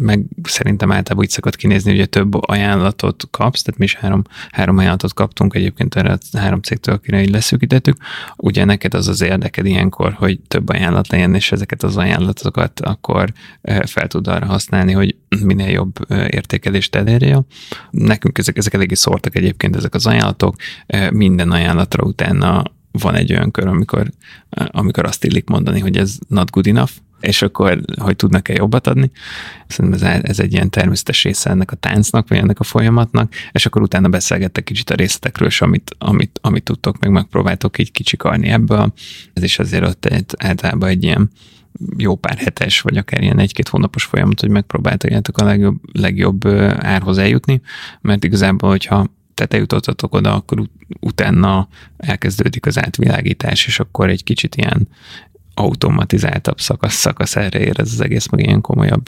[0.00, 4.78] meg szerintem általában úgy szokott kinézni, hogy több ajánlatot kapsz, tehát mi is három, három
[4.78, 7.96] ajánlatot kaptunk egyébként erre a három cégtől, akire így leszűkítettük.
[8.36, 13.32] Ugye neked az az érdeked ilyenkor, hogy több ajánlat legyen, és ezeket az ajánlatokat akkor
[13.84, 17.40] fel tud arra használni, hogy minél jobb értékelést elérje.
[17.90, 20.56] Nekünk ezek, ezek eléggé szórtak egyébként ezek az ajánlatok.
[21.10, 22.62] Minden ajánlatra utána
[22.98, 24.10] van egy olyan kör, amikor,
[24.50, 29.10] amikor azt illik mondani, hogy ez not good enough, és akkor, hogy tudnak-e jobbat adni.
[29.66, 33.66] Szerintem ez, ez egy ilyen természetes része ennek a táncnak, vagy ennek a folyamatnak, és
[33.66, 38.48] akkor utána beszélgettek kicsit a részletekről, és amit, amit, amit tudtok, meg megpróbáltok így kicsikarni
[38.48, 38.92] ebből.
[39.32, 41.30] Ez is azért ott egy, általában egy ilyen
[41.96, 46.46] jó pár hetes, vagy akár ilyen egy-két hónapos folyamat, hogy megpróbáltak a legjobb, legjobb
[46.78, 47.60] árhoz eljutni,
[48.00, 49.06] mert igazából, hogyha
[49.36, 54.88] tehát eljutottatok oda, akkor ut- utána elkezdődik az átvilágítás, és akkor egy kicsit ilyen
[55.58, 59.06] automatizáltabb szakasz, szakasz erre ér ez az egész, meg ilyen komolyabb,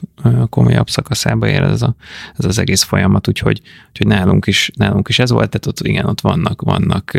[0.48, 1.94] komolyabb szakaszába ér ez, a,
[2.38, 6.06] ez az egész folyamat, úgyhogy, úgyhogy nálunk, is, nálunk is ez volt, tehát ott igen,
[6.06, 7.16] ott vannak, vannak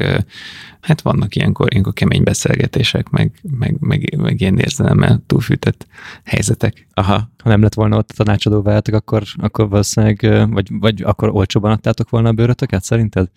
[0.81, 5.87] hát vannak ilyenkor, ilyenkor kemény beszélgetések, meg, meg, meg, meg ilyen érzelemmel túlfűtött
[6.23, 6.87] helyzetek.
[6.93, 7.29] Aha.
[7.43, 11.71] Ha nem lett volna ott a tanácsadó veletek, akkor, akkor valószínűleg, vagy, vagy akkor olcsóban
[11.71, 13.27] adtátok volna a bőrötöket, szerinted?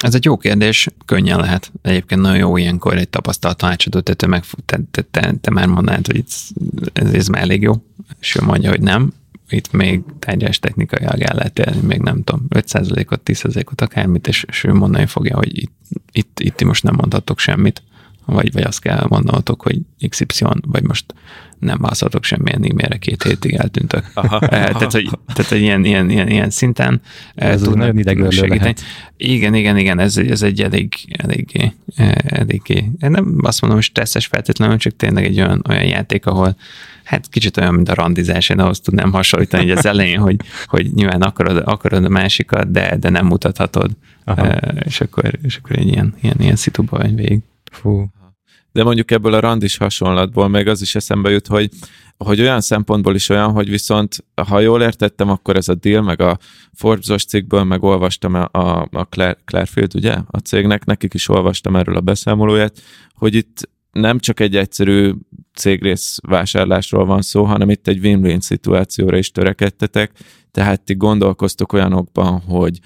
[0.00, 1.72] Ez egy jó kérdés, könnyen lehet.
[1.82, 4.44] Egyébként nagyon jó ilyenkor egy tapasztalt tanácsadó, tehát te, meg,
[4.90, 6.24] te, te, te, már mondanád, hogy
[6.92, 7.74] ez, ez már elég jó,
[8.20, 9.12] és ő mondja, hogy nem,
[9.48, 14.64] itt még tárgyás technikai el lehet élni, még nem tudom, 5%-ot, 10%-ot, akármit, és, és
[14.64, 15.72] ő mondani fogja, hogy itt,
[16.12, 17.82] itt, itt most nem mondhatok semmit,
[18.26, 21.04] vagy, vagy azt kell mondanatok, hogy XY, vagy most
[21.58, 24.10] nem válaszoltok semmilyen e-mailre, két hétig eltűntök.
[24.14, 24.38] Aha.
[24.46, 27.00] Eh, tehát, hogy, tehát, hogy ilyen, ilyen, ilyen, ilyen szinten
[27.34, 28.60] eh, ez tudnak, nagyon segíteni.
[28.60, 28.80] Lehet.
[29.16, 33.88] Igen, igen, igen, ez, ez egy elég, eléggé, eh, eléggé, én nem azt mondom, hogy
[33.88, 36.56] stresszes feltétlenül, csak tényleg egy olyan, olyan játék, ahol
[37.04, 40.94] hát kicsit olyan, mint a randizás, én ahhoz tudnám hasonlítani, hogy az elején, hogy, hogy
[40.94, 43.90] nyilván akarod, akarod a másikat, de, de nem mutathatod.
[44.24, 44.46] Aha.
[44.84, 47.40] És akkor, és akkor egy ilyen, ilyen, ilyen szituba vagy végig.
[47.72, 48.06] Fú.
[48.76, 51.70] De mondjuk ebből a randis hasonlatból még az is eszembe jut, hogy,
[52.16, 56.20] hogy olyan szempontból is olyan, hogy viszont, ha jól értettem, akkor ez a deal, meg
[56.20, 56.38] a
[56.72, 61.76] Forbes-os cikkből, meg olvastam a, a, a Claire, Clarefield, ugye, a cégnek, nekik is olvastam
[61.76, 62.82] erről a beszámolóját,
[63.14, 65.12] hogy itt nem csak egy egyszerű
[65.54, 70.10] cégrész vásárlásról van szó, hanem itt egy win-win szituációra is törekedtetek,
[70.50, 72.78] tehát ti gondolkoztok olyanokban, hogy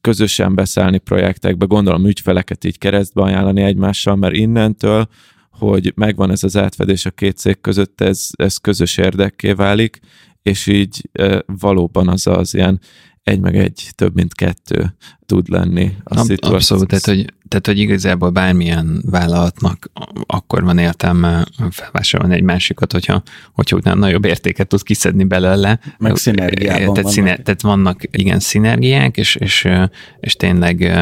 [0.00, 5.08] közösen beszállni projektekbe, gondolom ügyfeleket így keresztbe ajánlani egymással, mert innentől,
[5.58, 10.00] hogy megvan ez az átfedés a két cég között, ez, ez közös érdekké válik,
[10.42, 12.80] és így e, valóban az az ilyen
[13.26, 14.94] egy meg egy több mint kettő
[15.26, 16.54] tud lenni a Ab, szituáció.
[16.54, 19.90] Abszolút, tehát hogy, tehát hogy igazából bármilyen vállalatnak
[20.26, 25.80] akkor van értelme felvásárolni egy másikat, hogyha, hogyha utána nagyobb értéket tud kiszedni belőle.
[25.98, 27.12] Meg szinergiában tehát, vannak.
[27.12, 29.68] Sziner, tehát vannak igen szinergiák, és, és,
[30.20, 30.92] és tényleg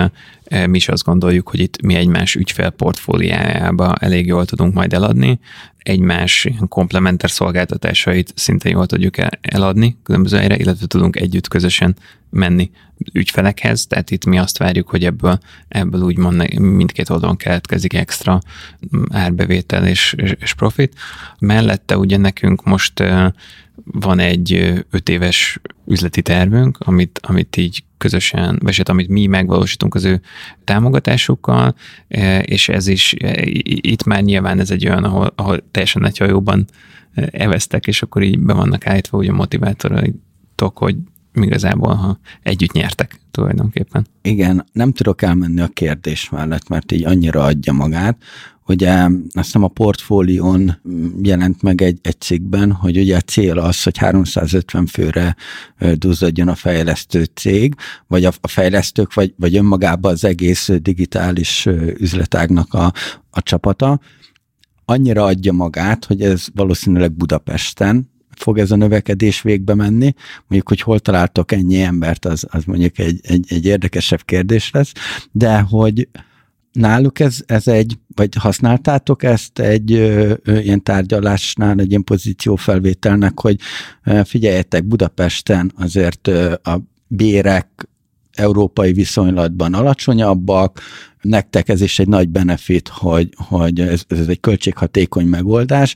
[0.67, 5.39] mi is azt gondoljuk, hogy itt mi egymás ügyfél portfóliájába elég jól tudunk majd eladni,
[5.85, 11.97] egymás komplementer szolgáltatásait szinte jól tudjuk eladni különböző helyre, illetve tudunk együtt közösen
[12.31, 12.71] menni
[13.13, 18.41] ügyfelekhez, tehát itt mi azt várjuk, hogy ebből, ebből úgymond mindkét oldalon keletkezik extra
[19.09, 20.95] árbevétel és, és profit.
[21.39, 23.03] Mellette ugye nekünk most
[23.85, 29.95] van egy öt éves üzleti tervünk, amit, amit így közösen, vagy hát amit mi megvalósítunk
[29.95, 30.21] az ő
[30.65, 31.75] támogatásukkal,
[32.41, 33.15] és ez is,
[33.65, 36.67] itt már nyilván ez egy olyan, ahol, ahol teljesen hajóban
[37.15, 40.97] eveztek, és akkor így be vannak állítva ugye a motivátoraitok, hogy
[41.33, 44.07] igazából, ha együtt nyertek tulajdonképpen.
[44.23, 48.23] Igen, nem tudok elmenni a kérdés mellett, mert így annyira adja magát.
[48.67, 50.81] Ugye azt hiszem a portfólión
[51.23, 55.37] jelent meg egy, egy cikkben, hogy ugye a cél az, hogy 350 főre
[55.95, 57.75] duzzadjon a fejlesztő cég,
[58.07, 61.67] vagy a, a fejlesztők, vagy, vagy önmagában az egész digitális
[61.99, 62.93] üzletágnak a,
[63.31, 64.01] a csapata.
[64.85, 70.15] Annyira adja magát, hogy ez valószínűleg Budapesten fog ez a növekedés végbe menni.
[70.39, 74.93] Mondjuk, hogy hol találtok ennyi embert, az, az mondjuk egy, egy, egy érdekesebb kérdés lesz,
[75.33, 76.09] de hogy
[76.73, 83.61] náluk ez, ez egy, vagy használtátok ezt egy ö, ilyen tárgyalásnál, egy ilyen pozíciófelvételnek, hogy
[84.05, 86.29] ö, figyeljetek, Budapesten azért
[86.63, 87.89] a bérek
[88.35, 90.81] európai viszonylatban alacsonyabbak,
[91.21, 95.95] nektek ez is egy nagy benefit, hogy, hogy ez, ez egy költséghatékony megoldás,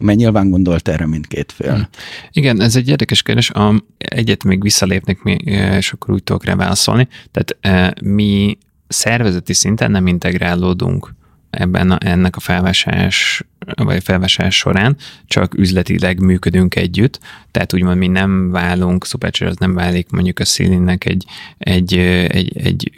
[0.00, 1.74] mert nyilván gondolt erre mindkét fél.
[1.74, 1.88] Hmm.
[2.30, 3.52] Igen, ez egy érdekes kérdés.
[3.98, 5.34] Egyet még visszalépnek, mi,
[5.76, 7.08] és akkor úgy tudok rá válaszolni.
[7.30, 11.14] Tehát e, mi szervezeti szinten nem integrálódunk
[11.56, 13.44] ebben a, ennek a felvásárlás
[13.74, 14.96] vagy felvásárlás során,
[15.26, 20.44] csak üzletileg működünk együtt, tehát úgymond mi nem válunk, Supercharge az nem válik mondjuk a
[20.44, 21.24] Szílinnek egy,
[21.58, 21.98] egy,
[22.28, 22.90] egy, egy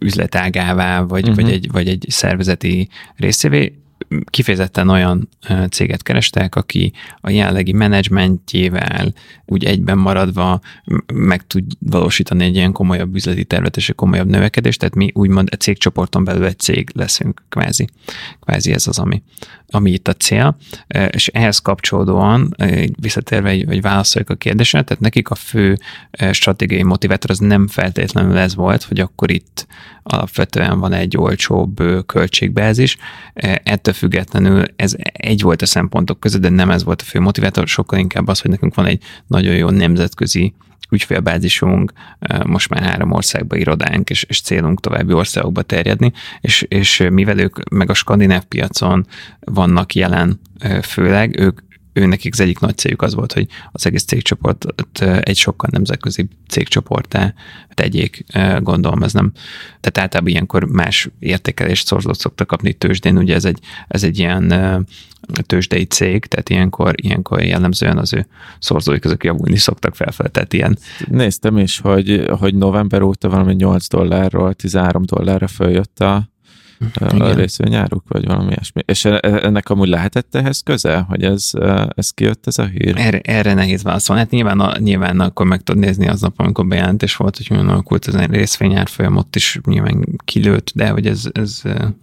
[0.00, 1.42] üzletágává, vagy, uh-huh.
[1.42, 3.79] vagy, egy, vagy egy szervezeti részévé,
[4.24, 5.28] kifejezetten olyan
[5.70, 9.12] céget kerestek, aki a jelenlegi menedzsmentjével
[9.46, 10.60] úgy egyben maradva
[11.14, 15.48] meg tud valósítani egy ilyen komolyabb üzleti tervet és egy komolyabb növekedést, tehát mi úgymond
[15.50, 17.88] egy cégcsoporton belül egy cég leszünk, kvázi.
[18.40, 19.22] Kvázi ez az, ami,
[19.68, 20.56] ami itt a cél,
[21.10, 22.56] és ehhez kapcsolódóan
[23.00, 25.78] visszatérve, hogy válaszoljuk a kérdésre, tehát nekik a fő
[26.30, 29.66] stratégiai motivátor az nem feltétlenül ez volt, hogy akkor itt
[30.02, 32.96] alapvetően van egy olcsóbb költségbázis,
[33.62, 37.68] ettől függetlenül ez egy volt a szempontok között, de nem ez volt a fő motivátor,
[37.68, 40.54] sokkal inkább az, hogy nekünk van egy nagyon jó nemzetközi
[40.90, 41.92] ügyfélbázisunk,
[42.44, 47.70] most már három országba irodánk, és, és célunk további országokba terjedni, és, és mivel ők
[47.70, 49.06] meg a skandináv piacon
[49.40, 50.40] vannak jelen
[50.82, 51.60] főleg, ők
[51.92, 56.28] ő nekik az egyik nagy céljuk az volt, hogy az egész cégcsoportot egy sokkal nemzetközi
[56.48, 57.34] cégcsoportá
[57.74, 58.24] tegyék,
[58.60, 59.32] gondolom ez nem.
[59.80, 64.54] Tehát általában ilyenkor más értékelést szorzót szoktak kapni tőzsdén, ugye ez egy, ez egy ilyen
[65.46, 68.26] tőzsdei cég, tehát ilyenkor, ilyenkor jellemzően az ő
[68.58, 70.78] szorzóik azok javulni szoktak felfelé, tehát ilyen.
[71.08, 76.28] Néztem is, hogy, hogy november óta valami 8 dollárról 13 dollárra följött a,
[76.94, 78.82] a részvényáruk, vagy valami ilyesmi.
[78.84, 82.64] És e, e, ennek amúgy lehetett ehhez köze, hogy ez, e, ez kijött ez a
[82.64, 82.94] hír?
[82.96, 84.22] Erre, erre nehéz válaszolni.
[84.22, 88.08] Hát nyilván, a, nyilván akkor meg tudod nézni aznap, amikor bejelentés volt, hogy olyan alakult
[88.08, 91.60] ez a részvényár folyam, ott is nyilván kilőtt, de hogy ez, ez,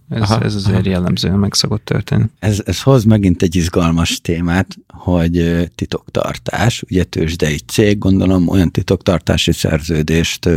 [0.08, 0.90] ez, aha, ez azért aha.
[0.90, 2.24] jellemzően meg szokott történni.
[2.38, 9.52] Ez, ez hoz megint egy izgalmas témát, hogy titoktartás, ugye tőzsdei cég, gondolom olyan titoktartási
[9.52, 10.48] szerződést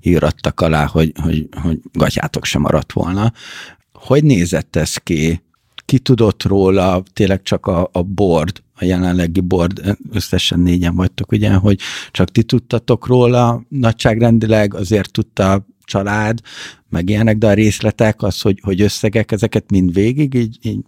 [0.00, 3.27] írattak alá, hogy, hogy, hogy gatyátok sem maradt volna.
[3.92, 5.42] Hogy nézett ez ki?
[5.84, 11.52] Ki tudott róla, tényleg csak a, a board, a jelenlegi board, összesen négyen vagytok, ugye,
[11.52, 16.40] hogy csak ti tudtatok róla, nagyságrendileg azért tudta család,
[16.88, 20.84] meg ilyenek, de a részletek, az, hogy, hogy összegek, ezeket mind végig így, így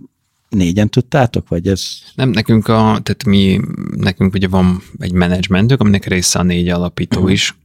[0.50, 1.82] négyen tudtátok, vagy ez?
[2.14, 3.60] Nem, nekünk a, tehát mi,
[3.96, 7.32] nekünk ugye van egy menedzsmentünk, aminek része a négy alapító uh-huh.
[7.32, 7.56] is,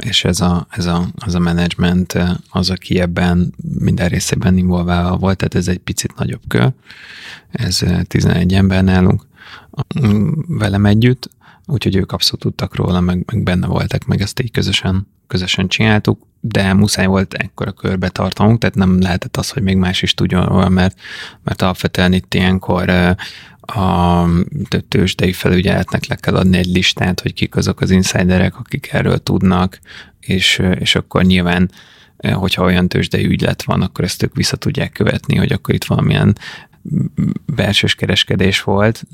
[0.00, 2.18] és ez a, ez a, az a menedzsment
[2.50, 6.72] az, aki ebben minden részében involválva volt, tehát ez egy picit nagyobb kör,
[7.50, 9.26] ez 11 ember nálunk
[10.48, 11.30] velem együtt,
[11.66, 16.26] úgyhogy ők abszolút tudtak róla, meg, meg benne voltak, meg ezt így közösen, közösen csináltuk,
[16.40, 20.46] de muszáj volt ekkora körbe tartanunk, tehát nem lehetett az, hogy még más is tudjon
[20.46, 20.98] róla, mert,
[21.44, 22.90] mert alapvetően itt ilyenkor
[23.60, 24.24] a
[24.88, 29.78] tőzsdei felügyeletnek le kell adni egy listát, hogy kik azok az insiderek, akik erről tudnak,
[30.20, 31.70] és, és akkor nyilván
[32.30, 36.36] hogyha olyan tőzsdei ügylet van, akkor ezt ők vissza tudják követni, hogy akkor itt valamilyen
[37.46, 39.04] belsős kereskedés volt.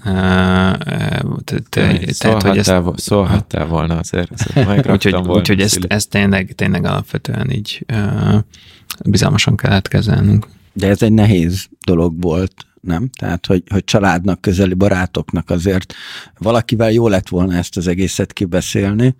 [2.18, 4.30] Tehát, hogy ezt, szólhattál volna azért.
[4.92, 7.86] Úgyhogy úgy, ezt, ezt tényleg, tényleg alapvetően így
[9.04, 10.46] bizalmasan kellett kezelnünk.
[10.72, 13.10] De ez egy nehéz dolog volt, nem?
[13.18, 15.94] Tehát, hogy, hogy családnak, közeli barátoknak azért
[16.38, 19.14] valakivel jó lett volna ezt az egészet kibeszélni,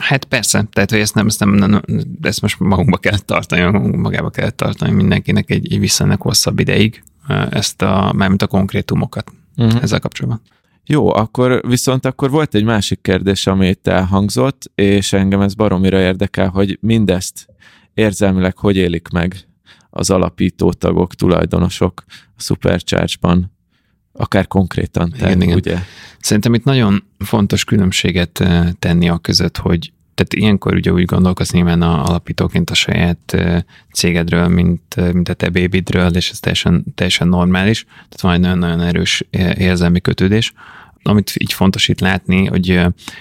[0.00, 1.82] Hát persze, tehát hogy ezt nem, ezt, nem, nem,
[2.22, 7.02] ezt most magunkba kell tartani, magába kell tartani mindenkinek egy, egy viszonylag hosszabb ideig,
[7.50, 9.82] ezt a, mármint a konkrétumokat uh-huh.
[9.82, 10.40] ezzel kapcsolatban.
[10.86, 16.00] Jó, akkor viszont akkor volt egy másik kérdés, ami itt elhangzott, és engem ez baromira
[16.00, 17.46] érdekel, hogy mindezt
[17.94, 19.36] érzelmileg hogy élik meg
[19.90, 22.04] az alapító tagok, tulajdonosok
[22.36, 23.52] a Supercharge-ban,
[24.12, 25.12] akár konkrétan.
[25.16, 25.56] Igen, igen.
[25.56, 25.78] Ugye?
[26.18, 28.44] Szerintem itt nagyon fontos különbséget
[28.78, 33.36] tenni a között, hogy tehát ilyenkor ugye úgy gondolkozni nyilván a alapítóként a saját
[33.92, 37.84] cégedről, mint, mint a te bébidről, és ez teljesen, teljesen normális.
[37.84, 40.52] Tehát van egy nagyon-nagyon erős érzelmi kötődés.
[41.02, 42.80] Amit így fontos itt látni, hogy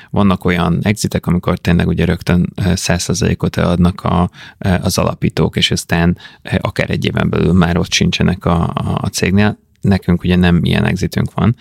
[0.09, 4.29] vannak olyan exitek, amikor tényleg ugye rögtön 100%-ot eladnak a,
[4.81, 6.17] az alapítók, és aztán
[6.57, 11.33] akár egy éven belül már ott sincsenek a, a cégnél nekünk ugye nem ilyen exitünk
[11.33, 11.55] van,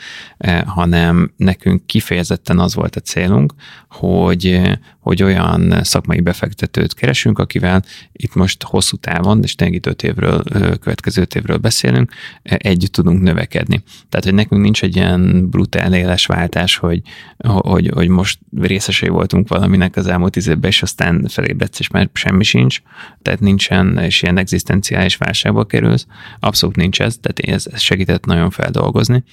[0.66, 3.54] hanem nekünk kifejezetten az volt a célunk,
[3.88, 4.60] hogy,
[5.08, 10.42] hogy olyan szakmai befektetőt keresünk, akivel itt most hosszú távon, és tényleg itt öt évről,
[10.78, 13.82] következő öt évről beszélünk, eh, együtt tudunk növekedni.
[14.08, 17.02] Tehát, hogy nekünk nincs egy ilyen brutál éles váltás, hogy,
[17.38, 22.08] hogy, hogy most részesei voltunk valaminek az elmúlt tíz évben, és aztán felébredsz, és már
[22.12, 22.80] semmi sincs,
[23.22, 26.06] tehát nincsen, és ilyen egzisztenciális válságba kerülsz.
[26.40, 29.24] Abszolút nincs ez, tehát ez, ez segít segített nagyon feldolgozni.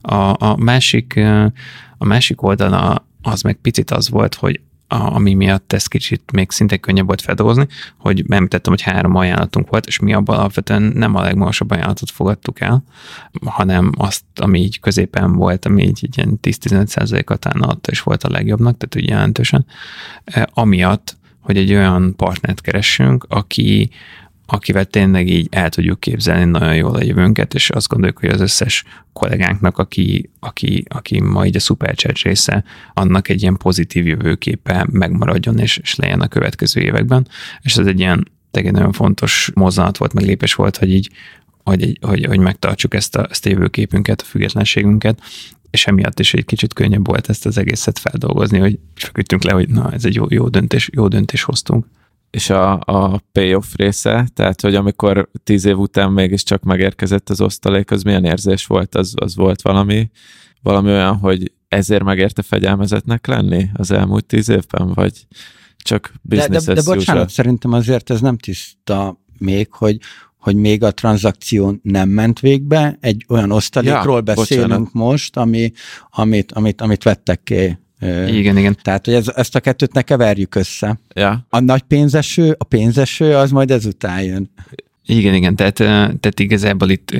[0.00, 1.20] A, a, másik,
[1.98, 6.76] a másik oldala az meg picit az volt, hogy ami miatt ez kicsit még szinte
[6.76, 7.66] könnyebb volt feldolgozni,
[7.98, 12.60] hogy említettem, hogy három ajánlatunk volt, és mi abban alapvetően nem a legmagasabb ajánlatot fogadtuk
[12.60, 12.84] el,
[13.44, 18.24] hanem azt, ami így középen volt, ami így, így ilyen 10-15 talán adta, és volt
[18.24, 19.66] a legjobbnak, tehát úgy jelentősen.
[20.44, 23.90] Amiatt, hogy egy olyan partnert keressünk, aki,
[24.46, 28.40] akivel tényleg így el tudjuk képzelni nagyon jól a jövőnket, és azt gondoljuk, hogy az
[28.40, 34.86] összes kollégánknak, aki, aki, aki ma így a Superchat része, annak egy ilyen pozitív jövőképe
[34.90, 37.28] megmaradjon, és, és legyen a következő években.
[37.60, 41.10] És ez egy ilyen egy nagyon fontos mozzanat volt, meg lépés volt, hogy így
[41.64, 45.20] hogy, hogy, hogy megtartsuk ezt a, ezt a jövőképünket, a függetlenségünket,
[45.70, 49.68] és emiatt is egy kicsit könnyebb volt ezt az egészet feldolgozni, hogy feküdtünk le, hogy
[49.68, 51.86] na, ez egy jó, jó döntés, jó döntés hoztunk
[52.30, 57.90] és a, a payoff része, tehát hogy amikor tíz év után mégiscsak megérkezett az osztalék,
[57.90, 58.94] az milyen érzés volt?
[58.94, 60.10] Az, az volt valami,
[60.62, 65.26] valami olyan, hogy ezért megérte fegyelmezetnek lenni az elmúlt tíz évben, vagy
[65.76, 69.98] csak business de, de, de bocsánat, szerintem azért ez nem tiszta még, hogy,
[70.36, 74.92] hogy még a tranzakció nem ment végbe, egy olyan osztalékról ja, beszélünk bocsánat.
[74.92, 75.72] most, ami,
[76.10, 77.78] amit, amit, amit vettek ki
[78.26, 78.76] igen, igen.
[78.82, 80.98] Tehát, hogy ez, ezt a kettőt ne keverjük össze.
[81.14, 81.46] Ja.
[81.48, 84.50] A nagy pénzeső, a pénzeső, az majd ezután jön.
[85.06, 87.10] Igen, igen, tehát, tehát igazából itt,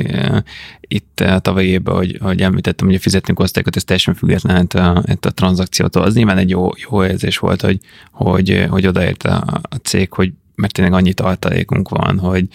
[0.80, 5.02] itt a tavalyi évben, hogy, hogy említettem, hogy a fizetünk osztályokat, ez teljesen független a,
[5.20, 6.02] a tranzakciótól.
[6.02, 10.32] Az nyilván egy jó, jó érzés volt, hogy, hogy, hogy odaért a, a cég, hogy
[10.54, 12.48] mert tényleg annyi tartalékunk van, hogy,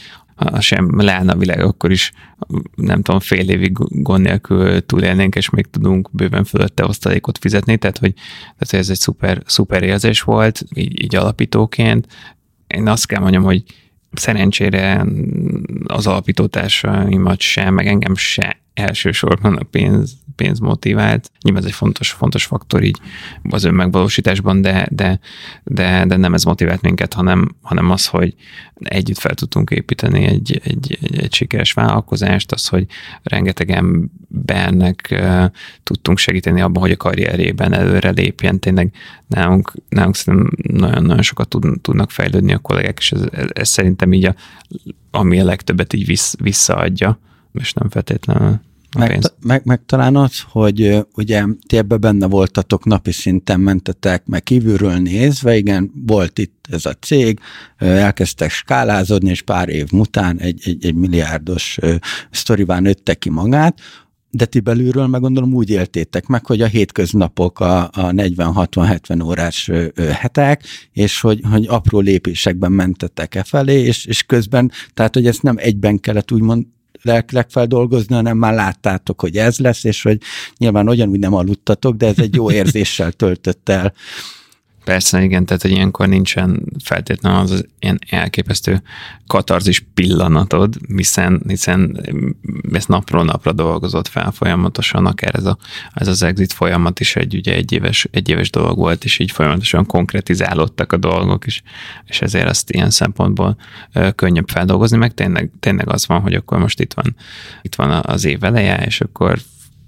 [0.60, 2.12] sem leállna a világ, akkor is
[2.76, 7.98] nem tudom, fél évig gond nélkül túlélnénk, és még tudunk bőven fölötte osztalékot fizetni, tehát
[7.98, 8.14] hogy,
[8.58, 12.08] tehát ez egy szuper, szuper érzés volt, így, így alapítóként.
[12.68, 13.64] Én azt kell mondjam, hogy
[14.12, 15.06] szerencsére
[15.84, 21.32] az alapítótársaimat sem, meg engem se elsősorban a pénz, pénz motivált.
[21.42, 22.98] Nyilván ez egy fontos, fontos faktor így
[23.50, 25.20] az önmegvalósításban, de, de,
[25.64, 28.36] de, de nem ez motivált minket, hanem, hanem az, hogy
[28.74, 32.86] együtt fel tudtunk építeni egy, egy, egy, egy sikeres vállalkozást, az, hogy
[33.24, 35.46] rengeteg embernek uh,
[35.84, 38.60] tudtunk segíteni abban, hogy a karrierében előre lépjen.
[38.60, 38.94] Tényleg
[39.28, 43.22] nálunk, nálunk szerintem nagyon-nagyon sokat tud, tudnak fejlődni a kollégák, és ez,
[43.54, 44.36] ez, szerintem így a,
[45.12, 47.20] ami a legtöbbet így vissz, visszaadja
[47.54, 48.60] és nem feltétlenül
[48.98, 54.44] meg, meg, meg talán az, hogy ugye ti ebbe benne voltatok, napi szinten mentetek, meg
[54.44, 57.40] kívülről nézve, igen, volt itt ez a cég,
[57.78, 61.80] elkezdtek skálázodni, és pár év után egy, egy, egy milliárdos
[62.32, 63.80] sztoriván nőtte ki magát,
[64.30, 69.72] de ti belülről meg gondolom úgy éltétek meg, hogy a hétköznapok a, a 40-60-70 órás
[69.96, 75.44] hetek, és hogy, hogy apró lépésekben mentetek e felé, és, és közben, tehát hogy ezt
[75.44, 76.66] nem egyben kellett úgymond
[77.02, 80.18] lelkileg feldolgozni, hanem már láttátok, hogy ez lesz, és hogy
[80.58, 83.94] nyilván ugyanúgy nem aludtatok, de ez egy jó érzéssel töltött el
[84.84, 88.82] Persze, igen, tehát hogy ilyenkor nincsen feltétlenül az, az ilyen elképesztő
[89.28, 92.02] katarzis pillanatod, hiszen, hiszen
[92.72, 95.58] ezt napról napra dolgozott fel folyamatosan, akár ez, a,
[95.94, 99.32] ez az exit folyamat is egy, ugye egy éves, egy éves dolog volt, és így
[99.32, 101.62] folyamatosan konkretizálódtak a dolgok, és,
[102.06, 103.58] és ezért azt ilyen szempontból
[103.94, 107.16] ö, könnyebb feldolgozni, meg tényleg, tényleg az van, hogy akkor most itt van,
[107.62, 109.40] itt van az év eleje, és akkor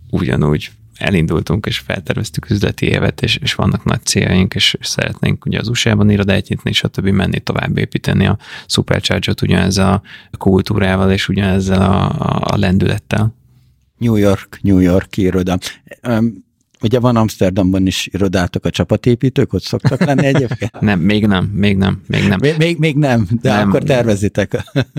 [0.09, 5.59] ugyanúgy elindultunk, és felterveztük üzleti évet, és, és vannak nagy céljaink, és, és szeretnénk ugye
[5.59, 8.37] az USA-ban irodát nyitni, és a többi menni tovább építeni a
[8.67, 13.35] Supercharge-ot ugyanezzel a kultúrával, és ugyanezzel a, a lendülettel.
[13.97, 15.57] New York, New York iroda.
[16.07, 16.43] Um,
[16.81, 20.79] Ugye van Amsterdamban is irodátok a csapatépítők, ott szoktak lenni egyébként?
[20.89, 22.37] nem, még nem, még nem, még nem.
[22.41, 23.67] Még, még, még nem, de nem.
[23.67, 24.53] akkor tervezitek.
[24.55, 24.95] Oké,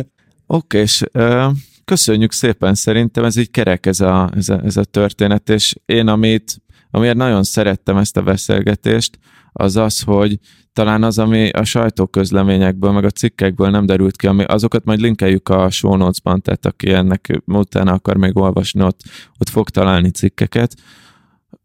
[0.46, 1.52] okay, és uh,
[1.84, 6.08] köszönjük szépen, szerintem ez így kerek ez a, ez a, ez a történet, és én
[6.08, 9.18] amit, amiért nagyon szerettem ezt a beszélgetést,
[9.52, 10.38] az az, hogy
[10.72, 15.48] talán az, ami a sajtóközleményekből, meg a cikkekből nem derült ki, ami, azokat majd linkeljük
[15.48, 19.00] a show notes-ban, tehát aki ennek utána akar még olvasni, ott,
[19.38, 20.74] ott fog találni cikkeket,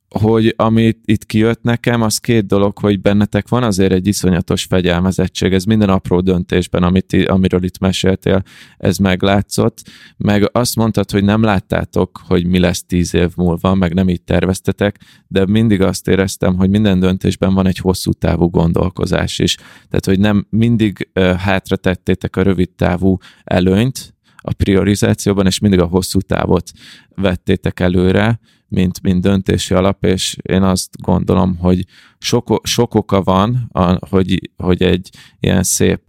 [0.10, 5.54] hogy amit itt kijött nekem, az két dolog, hogy bennetek van azért egy iszonyatos fegyelmezettség,
[5.54, 8.44] ez minden apró döntésben, amit, amiről itt meséltél,
[8.78, 9.82] ez meglátszott,
[10.18, 14.22] meg azt mondtad, hogy nem láttátok, hogy mi lesz tíz év múlva, meg nem így
[14.22, 19.56] terveztetek, de mindig azt éreztem, hogy minden döntésben van egy hosszú távú gondolkozás is.
[19.56, 25.80] Tehát, hogy nem mindig uh, hátra tettétek a rövid távú előnyt, a priorizációban, és mindig
[25.80, 26.72] a hosszú távot
[27.16, 28.40] vettétek előre,
[28.70, 31.86] mint, mint döntési alap, és én azt gondolom, hogy
[32.18, 35.10] sok, sok oka van, a, hogy, hogy egy
[35.40, 36.02] ilyen szép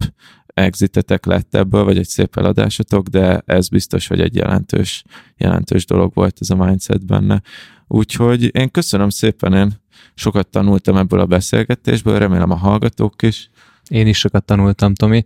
[0.53, 5.03] exitetek lett ebből, vagy egy szép eladásotok, de ez biztos, hogy egy jelentős,
[5.37, 7.41] jelentős dolog volt ez a mindset benne.
[7.87, 9.73] Úgyhogy én köszönöm szépen, én
[10.13, 13.49] sokat tanultam ebből a beszélgetésből, remélem a hallgatók is.
[13.91, 15.23] Én is sokat tanultam, Tomi,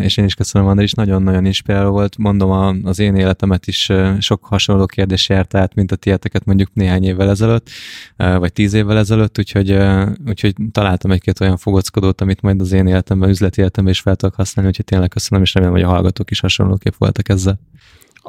[0.00, 2.18] és én is köszönöm, Andris, nagyon-nagyon inspiráló volt.
[2.18, 7.04] Mondom, az én életemet is sok hasonló kérdés járt át, mint a tieteket mondjuk néhány
[7.04, 7.70] évvel ezelőtt,
[8.16, 9.78] vagy tíz évvel ezelőtt, úgyhogy,
[10.26, 14.34] úgyhogy találtam egy-két olyan fogockodót, amit majd az én életemben, üzleti életemben is fel tudok
[14.34, 17.60] használni, úgyhogy tényleg köszönöm, és remélem, hogy a hallgatók is hasonlóképp voltak ezzel.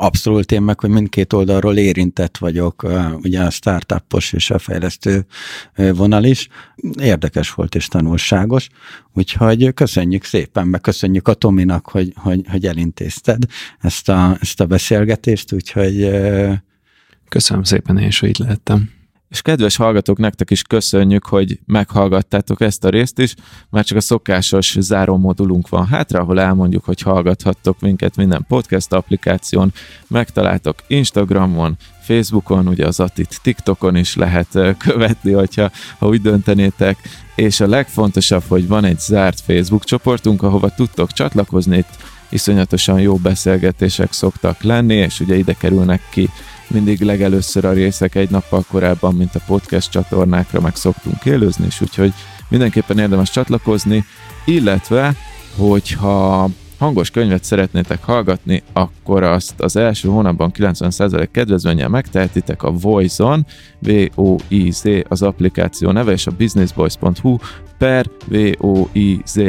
[0.03, 2.85] Abszolút én meg, hogy mindkét oldalról érintett vagyok,
[3.23, 5.25] ugye a startupos és a fejlesztő
[5.75, 6.47] vonal is.
[6.99, 8.69] Érdekes volt és tanulságos,
[9.13, 13.43] úgyhogy köszönjük szépen, meg köszönjük a Tominak, hogy, hogy, hogy elintézted
[13.79, 16.09] ezt a, ezt a beszélgetést, úgyhogy...
[17.29, 19.00] Köszönöm szépen, én is, hogy itt lehettem.
[19.31, 23.35] És kedves hallgatók, nektek is köszönjük, hogy meghallgattátok ezt a részt is.
[23.69, 28.93] Már csak a szokásos záró modulunk van hátra, ahol elmondjuk, hogy hallgathattok minket minden podcast
[28.93, 29.73] applikáción,
[30.07, 36.97] megtaláltok Instagramon, Facebookon, ugye az Atit TikTokon is lehet követni, hogyha ha úgy döntenétek,
[37.35, 41.97] és a legfontosabb, hogy van egy zárt Facebook csoportunk, ahova tudtok csatlakozni, itt
[42.29, 46.29] iszonyatosan jó beszélgetések szoktak lenni, és ugye ide kerülnek ki
[46.73, 51.81] mindig legelőször a részek egy nappal korábban, mint a podcast csatornákra meg szoktunk élőzni, és
[51.81, 52.13] úgyhogy
[52.49, 54.05] mindenképpen érdemes csatlakozni,
[54.45, 55.15] illetve,
[55.57, 63.45] hogyha hangos könyvet szeretnétek hallgatni, akkor azt az első hónapban 90% kedvezménnyel megtehetitek a Voice-on,
[63.79, 67.37] V-O-I-Z az applikáció neve, és a businessboys.hu
[67.77, 69.39] per V-O-I-Z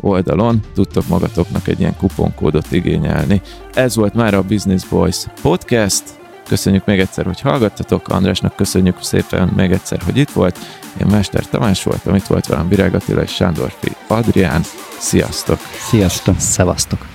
[0.00, 3.40] oldalon tudtok magatoknak egy ilyen kuponkódot igényelni.
[3.74, 6.20] Ez volt már a Business Boys podcast,
[6.52, 8.08] Köszönjük még egyszer, hogy hallgattatok.
[8.08, 10.58] Andrásnak köszönjük szépen még egyszer, hogy itt volt.
[11.00, 14.62] Én Mester Tamás voltam, itt volt velem Virág Attila és Sándorfi Adrián.
[14.98, 15.58] Sziasztok!
[15.88, 16.38] Sziasztok!
[16.38, 17.11] Szevasztok!